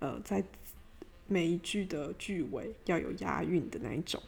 [0.00, 0.42] 呃，在
[1.28, 4.20] 每一句的句尾要有押韵的那一种。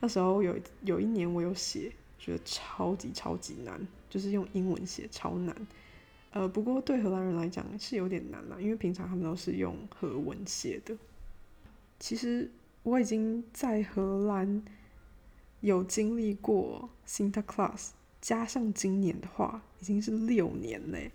[0.00, 1.92] 那时候有有一年我有写。
[2.22, 5.56] 觉得超级超级难，就是用英文写超难。
[6.32, 10.94] 呃，不过对荷兰人来讲是有点难了，因为平常他们都是用荷文写的。
[11.98, 12.50] 其实
[12.82, 14.62] 我已经在荷兰
[15.60, 21.12] 有经历过 Sinterklaas，加上今年的话，已经是六年嘞，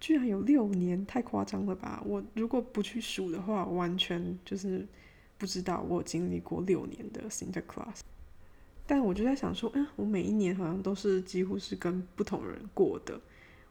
[0.00, 2.02] 居然有六年，太夸张了吧？
[2.04, 4.84] 我如果不去数的话，完全就是
[5.38, 8.00] 不知道我经历过六年的 Sinterklaas。
[8.88, 13.20] 但我就在想说，嗯，我每一年好像都是几乎是跟不同人过的。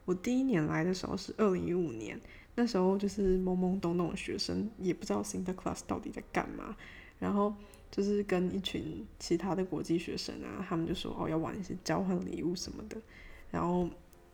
[0.06, 2.18] 我第一年来的时候是二零一五年，
[2.54, 6.74] 那时候就是懵懵懂懂的学生，也不知道 Sinterklaas 到底在干嘛。
[7.18, 7.54] 然后
[7.90, 12.96] 就是跟一群其他的国际学生啊，他们就说哦要玩一些交换礼物什么的，
[13.50, 13.88] 然后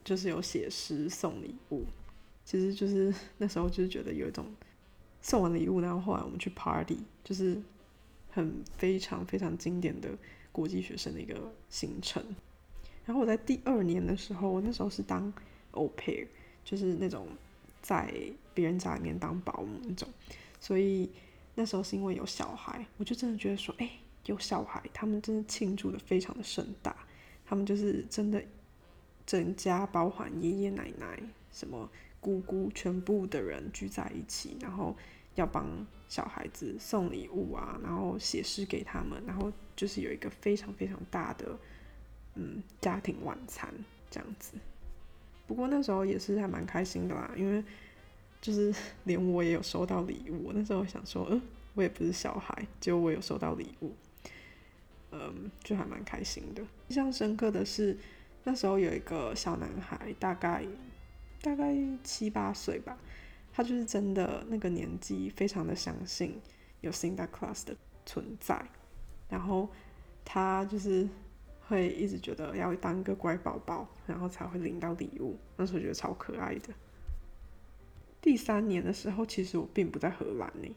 [0.05, 1.85] 就是有写诗送礼物。
[2.45, 4.47] 其实就是 那时候就是觉得有一种
[5.21, 7.61] 送完礼物，然后后来我们去 party，就是
[8.31, 10.11] 很非常非常经典的。
[10.55, 12.23] 国际学生的一个行程，
[13.07, 15.33] 然后我在第二年的时候，我那时候是当
[15.73, 16.27] au pair，
[16.63, 17.27] 就是那种
[17.81, 18.13] 在
[18.53, 20.07] 别人家里面当保姆那种，
[20.61, 21.09] 所以
[21.55, 23.91] 那时候是因为有小孩，我就真的觉得说，哎，
[24.27, 26.97] 有小孩，他们真的庆祝的非常的盛大，
[27.45, 28.43] 他们就是真的
[29.27, 31.19] 整家包含爷爷奶奶、
[31.53, 31.91] 什么
[32.21, 34.97] 姑姑，全部的人聚在一起，然后。
[35.35, 35.67] 要帮
[36.11, 41.59] 小孩子送礼物啊，然后写诗给他们，然后就是有一个非常非常大的
[42.35, 43.73] 嗯家庭晚餐
[44.11, 44.53] 这样子。
[45.47, 47.65] 不过那时候也是还蛮开心的啦，因为
[48.43, 48.75] 就是
[49.05, 50.53] 连我也有收到礼物。
[50.53, 51.41] 那时候我想说，嗯，
[51.73, 53.95] 我也不是小孩，结果我有收到礼物，
[55.13, 56.61] 嗯，就还蛮开心的。
[56.89, 57.97] 印象深刻的是
[58.45, 60.67] 那时候有一个小男孩，大概
[61.41, 61.75] 大概
[62.05, 62.99] 七八岁吧。
[63.55, 66.41] 他就是真的那个年纪，非常的相信
[66.81, 67.77] 有 Santa Claus 的
[68.07, 68.65] 存在，
[69.29, 69.69] 然后
[70.25, 71.07] 他就是
[71.69, 75.39] 会一直觉得要当个乖宝宝，然后才会领到礼物。
[75.57, 76.73] 那时候觉得超可爱的。
[78.23, 80.75] 第三年的时候，其实我并不在荷兰呢，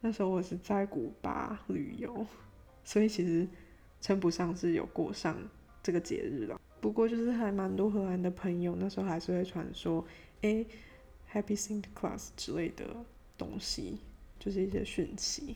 [0.00, 2.26] 那时候我是在古巴旅游，
[2.82, 3.46] 所以其实
[4.00, 5.36] 称不上是有过上
[5.80, 6.60] 这个节日了。
[6.80, 10.04] 不过就是还蛮多荷兰的朋友，那时候还是会传说，
[10.40, 10.66] 哎。
[11.32, 12.84] Happy s i n t Class 之类的
[13.38, 13.98] 东西，
[14.40, 15.54] 就是一些讯息。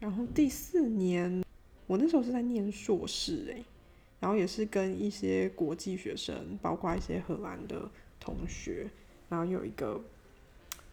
[0.00, 1.44] 然后第四年，
[1.86, 3.64] 我那时候是在念硕士诶，
[4.18, 7.88] 然后也是跟一些国际学生，包括一些荷兰的
[8.18, 8.90] 同学，
[9.30, 9.98] 然后有一个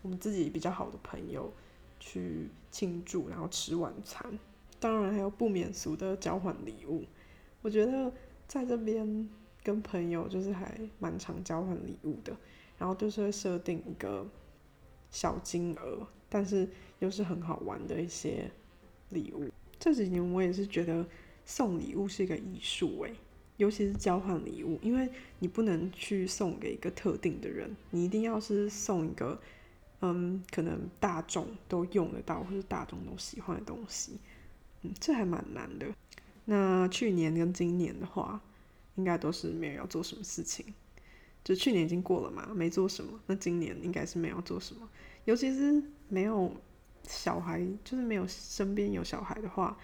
[0.02, 1.52] 我们自己比较好的朋友
[2.00, 4.40] 去庆祝，然后吃晚餐。
[4.80, 7.04] 当然还有不免俗的交换礼物。
[7.62, 8.10] 我觉得
[8.48, 9.30] 在这边
[9.62, 12.34] 跟朋友就是还蛮常交换礼物的。
[12.80, 14.24] 然后就是会设定一个
[15.10, 16.70] 小金额，但是
[17.00, 18.52] 又是很好玩的一些
[19.10, 19.50] 礼物。
[19.80, 21.04] 这几年我也是觉得
[21.44, 23.16] 送礼物是一个艺术诶，
[23.58, 29.40] 尤其是交换礼物，因为你不能去送给一个特定的人，你一定要是送一个
[30.02, 34.20] 嗯，可能大众都用得到或者大众都喜欢的东西。
[34.84, 35.88] 嗯，这还蛮难的。
[36.46, 38.40] 那去年跟今年的话，
[38.96, 40.66] 应该都是没有要做什么事情。
[41.44, 44.88] 就去年已经过了嘛，没做什么，那今年应该是没有做什么，
[45.26, 46.54] 尤其是没有
[47.04, 49.78] 小孩，就是没有身边有小孩的话，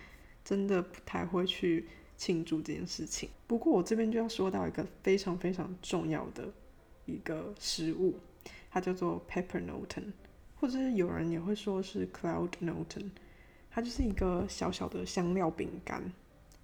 [0.44, 1.88] 真的不太会去
[2.24, 3.30] 庆祝这件事情。
[3.48, 6.50] 不过我这边就要说到一个非常非常重要的
[7.06, 8.16] 一个食物，
[8.72, 10.14] 它叫做 Pepper Norton，
[10.56, 13.10] 或者是有人也会说是 Cloud Norton，
[13.70, 16.02] 它就是一个小小的香料饼干。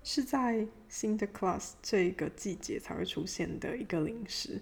[0.02, 4.62] 是在 Sinterklaas 这个季节才会出现的一个零食，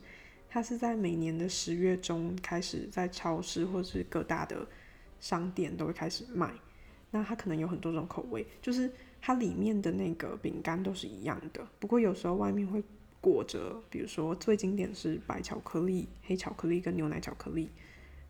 [0.49, 4.67] 它是在每年的十月中开始在超市或是各大的
[5.19, 6.51] 商店都会开始卖。
[7.11, 8.91] 那它可能有很多种口味，就是
[9.21, 12.83] 它里面的那个饼干都是一样的，不过有时候外面会
[13.21, 17.69] 裹着，比如说最经典是白巧克力、黑巧克力跟牛奶巧克力，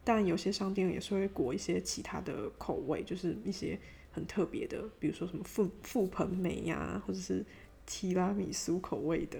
[0.03, 3.79] 但有些商店也是会裹一些其他的口味，就是一些。
[4.09, 7.45] 很特别的，比如说什么覆覆盆梅呀，或者是
[7.85, 9.37] 提拉米苏口味的。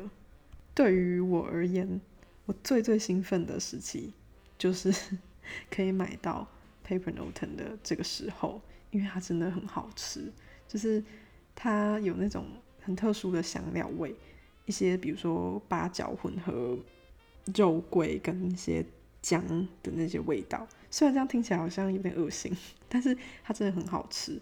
[0.76, 2.00] 对于我而言，
[2.46, 4.14] 我最最兴奋的时期
[4.56, 4.94] 就是
[5.72, 6.48] 可以买到
[6.86, 10.32] Paper Note 的这个时候，因为它真的很好吃，
[10.68, 11.04] 就是
[11.60, 12.46] 它有那种
[12.84, 14.14] 很特殊的香料味，
[14.68, 16.78] 一些比如说八角混合
[17.56, 18.86] 肉桂跟一些
[19.24, 19.44] 姜
[19.82, 20.68] 的那些味道。
[20.92, 22.56] 虽然这样听起来好像有点恶心，
[22.88, 24.40] 但是它真的很好吃。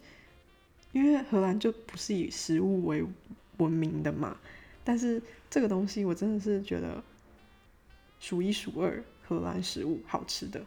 [0.91, 3.03] 因为荷兰就不是以食物为
[3.57, 4.37] 闻名的嘛，
[4.83, 7.01] 但是这个东西我真的是觉得
[8.19, 10.61] 数一数二荷兰食物好吃的。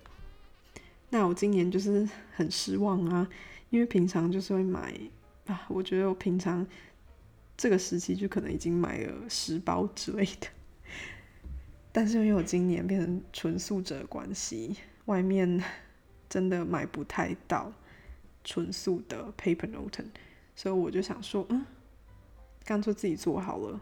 [1.10, 3.28] 那我今年就是很失望啊，
[3.70, 4.94] 因为平常就是会买
[5.48, 6.64] 啊，我觉得我平常
[7.56, 10.46] 这个时期就可能已经买了十包之类的，
[11.90, 14.76] 但是因为我今年变成纯素者关系，
[15.06, 15.62] 外面
[16.28, 17.72] 真的买不太到。
[18.44, 20.06] 纯素的 paper noten，
[20.56, 21.66] 所以我就想说，嗯，
[22.64, 23.78] 干脆自己做好了。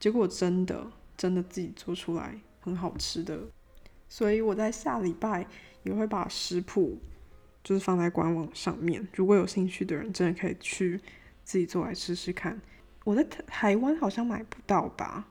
[0.00, 3.38] 结果真的真的自己做出来很好吃的，
[4.08, 5.46] 所以我在下礼拜
[5.84, 6.98] 也会把食谱
[7.64, 11.00] 就是放在官网上面，如果有兴趣的人，真的可以去
[11.42, 12.60] 自己做来试试看。
[13.02, 15.26] 我在台湾好像买不到吧，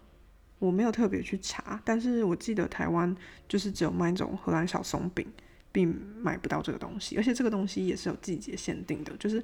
[0.59, 3.15] 我没有特别去查，但是我记得台湾
[3.47, 5.25] 就是只有卖那种荷兰小松饼。
[5.73, 9.43] 并买不到这个东西，而且这个东西也是有季节限定的，就是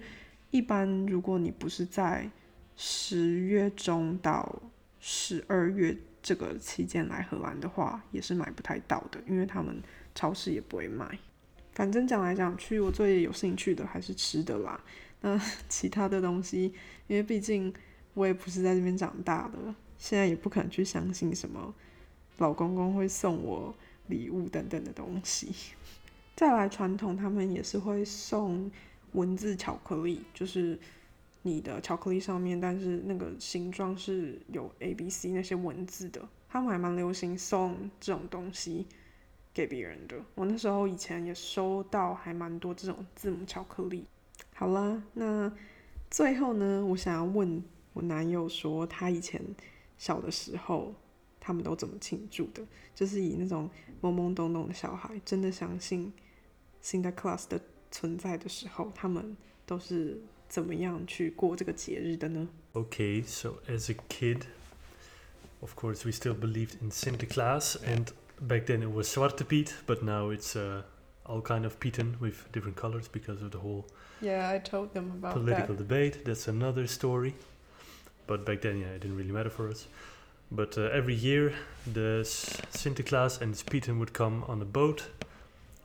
[0.51, 2.29] 一般如果你不是在
[2.75, 4.61] 十月中到
[4.99, 9.81] 十二月这个期间来荷兰的话，也是买不太到的，因为他们
[10.13, 11.17] 超市也不会卖。
[11.79, 14.83] 反正讲来讲去，我最有兴趣的还是吃的啦。
[15.21, 16.73] 那 其他的东西，
[17.07, 17.73] 因为毕竟
[18.15, 21.73] 我也不是在这边长大的，现在也不可能去相信什么
[22.39, 23.73] 老公公会送我
[24.07, 25.53] 礼物等等的东西。
[26.35, 28.69] 再来传统，他们也是会送
[29.13, 30.77] 文字巧克力，就是
[31.43, 36.27] 你的巧克力上面，但是那个形状是有 A、B、C 那些文字的。
[36.49, 38.85] 他们还蛮流行送这种东西
[39.59, 40.15] 给别人的。
[40.35, 44.05] 我那时候以前也收到还蛮多这种字母巧克力。
[44.53, 45.51] 好啦，那
[46.09, 49.43] 最后呢，我想要问我男友说，他以前
[49.97, 50.95] 小的时候
[51.41, 52.63] 他们都怎么庆祝的？
[52.95, 53.69] 就是以那种
[54.01, 56.13] 懵懵懂懂的小孩，真的相信。
[56.81, 57.59] Sinterklaas 的
[57.91, 59.35] 存在的时候，他们
[59.65, 64.43] 都是怎么样去过这个节日的呢？Okay, so as a kid,
[65.59, 68.07] of course, we still believed in Sinterklaas, and
[68.41, 70.83] back then it was Zwarte Piet, but now it's uh,
[71.25, 73.85] all kind of Pieten with different colors because of the whole
[74.21, 75.87] yeah, I told them about political that.
[75.87, 76.25] debate.
[76.25, 77.35] That's another story.
[78.27, 79.87] But back then, yeah, it didn't really matter for us.
[80.51, 81.53] But uh, every year,
[81.93, 85.07] the Sinterklaas and Pieten would come on a boat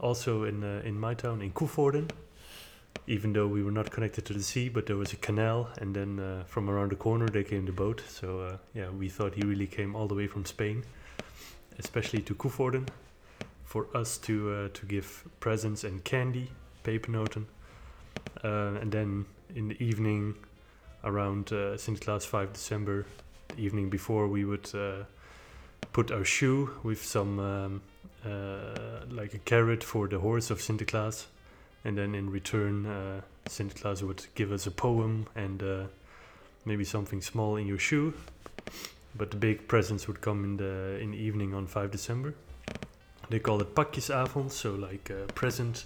[0.01, 2.11] also in uh, in my town in Koevoorden.
[3.07, 5.95] Even though we were not connected to the sea, but there was a canal, and
[5.95, 8.03] then uh, from around the corner they came the boat.
[8.09, 10.85] So uh, yeah, we thought he really came all the way from Spain,
[11.79, 12.89] especially to Koevoorden,
[13.65, 16.51] for us to uh, to give presents and candy,
[16.85, 17.47] pepernoten,
[18.43, 20.35] uh, and then in the evening,
[21.05, 23.07] around uh, Sinterklaas 5 December,
[23.49, 24.71] the evening before, we would
[25.93, 27.83] put our shoe with some um,
[28.25, 31.27] uh, like a carrot for the horse of Sinterklaas,
[31.85, 35.85] and then in return, uh, Sinterklaas would give us a poem and uh,
[36.65, 38.15] maybe something small in your shoe.
[39.17, 42.35] But the big presents would come in the in the evening on 5 December.
[43.31, 45.85] They call it pakjesavond, so like a present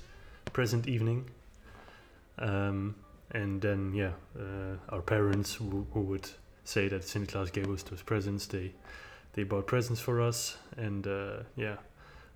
[0.52, 1.30] present evening.
[2.38, 2.94] Um,
[3.32, 6.28] and then yeah, uh, our parents who, who would
[6.64, 8.46] say that Santa Claus gave us those presents.
[8.46, 8.72] They
[9.34, 11.76] they bought presents for us, and uh, yeah,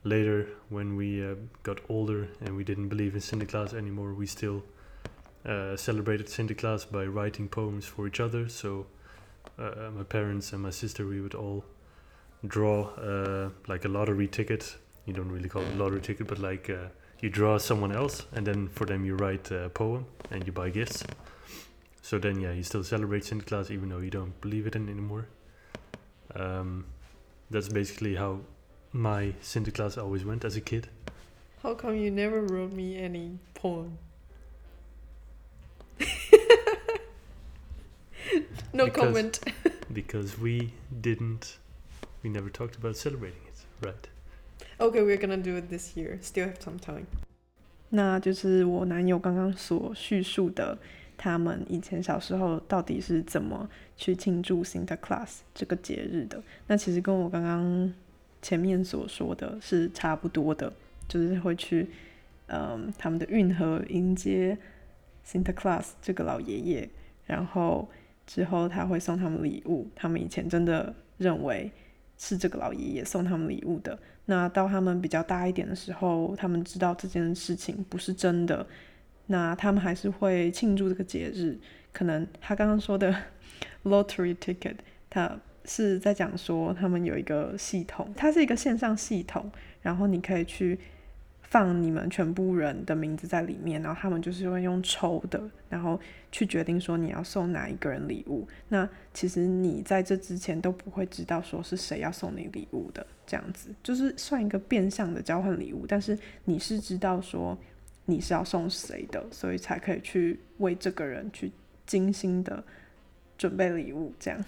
[0.05, 4.27] later when we uh, got older and we didn't believe in Santa Claus anymore, we
[4.27, 4.63] still
[5.45, 6.29] uh, celebrated
[6.59, 8.49] Claus by writing poems for each other.
[8.49, 8.87] So
[9.59, 11.65] uh, my parents and my sister, we would all
[12.47, 14.77] draw uh, like a lottery ticket.
[15.07, 16.89] You don't really call it a lottery ticket, but like uh,
[17.21, 20.71] you draw someone else, and then for them you write a poem and you buy
[20.71, 21.05] gifts.
[22.03, 24.89] So then, yeah, you still celebrate Santa Claus even though you don't believe it in
[24.89, 25.29] anymore.
[26.35, 26.85] Um,
[27.51, 28.41] that's basically how
[28.93, 30.89] my Santa Claus always went as a kid.
[31.63, 33.99] How come you never wrote me any poem?
[38.74, 39.40] no Because- comment.
[39.94, 41.58] because we didn't,
[42.24, 44.08] we never talked about celebrating it, right?
[44.80, 46.20] Okay, we're gonna do it this year.
[46.22, 47.06] Still have some time.
[47.90, 50.78] 那就是我男友刚刚所叙述的，
[51.18, 56.44] 他们以前小时候到底是怎么去庆祝 Sinterklaas 这个节日的。
[56.68, 57.94] 那其实跟我刚刚
[58.42, 60.74] 前面所说的是差不多的，
[61.08, 61.90] 就是会去，
[62.48, 64.58] 嗯，他们的运河迎接
[65.26, 66.90] Sinterklaas 这个老爷爷，
[67.26, 67.90] 然后
[68.33, 69.87] 之后他会送他们礼物。
[69.95, 71.71] 他们以前真的认为
[72.17, 73.99] 是这个老爷爷送他们礼物的。
[74.25, 78.67] 那到他们比较大一点的时候，他们知道这件事情不是真的，
[79.27, 81.59] 那他们还是会庆祝这个节日。
[81.93, 83.15] 可能他刚刚说的
[83.85, 84.77] lottery ticket，
[85.11, 89.53] 他是在讲说他们有一个系统，它是一个线上系统，
[89.83, 90.79] 然后你可以去
[91.53, 95.39] 放你们全部人的名字在里面，然后他们就是会用抽的，
[95.69, 96.01] 然后
[96.31, 98.49] 去决定说你要送哪一个人礼物。
[98.71, 107.59] 那其实你在这之前都不会知道说是谁要送你礼物的，这样子就是算一个变相的交换礼物，但是你是知道说
[108.07, 111.53] 你是要送谁的，所以才可以去为这个人去
[111.85, 112.65] 精心的
[113.37, 114.43] 准备礼物，这样。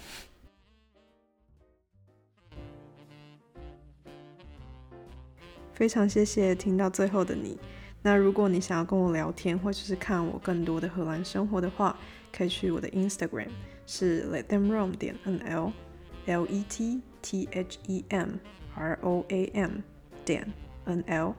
[5.75, 7.59] 非常谢谢听到最后的你。
[8.01, 11.97] 那如果你想要跟我聊天，或者是看我更多的荷兰生活的话，
[12.33, 13.49] 可以去我的 Instagram
[13.87, 15.72] 是 Let Them Roam 点 N L
[16.27, 18.35] L E T T H E M
[18.77, 19.70] R O A M
[20.25, 20.53] 点
[20.85, 21.35] N L。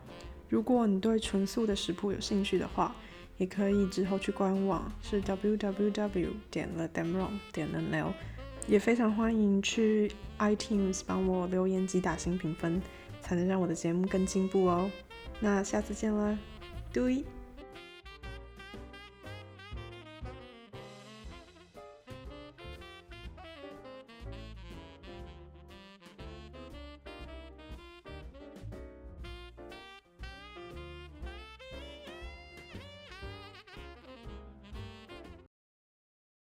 [0.50, 2.94] 如果你对纯素的食谱有兴趣的话，
[3.38, 8.14] 也可以之后去官网是 www 点 Let Them Roam 点 N L。
[8.68, 12.82] 也非常欢迎去 iTunes 帮我留言及打新评分，
[13.26, 14.90] 才能让我的节目更进步哦。
[15.40, 16.38] 那下次见啦，
[16.94, 17.26] 对。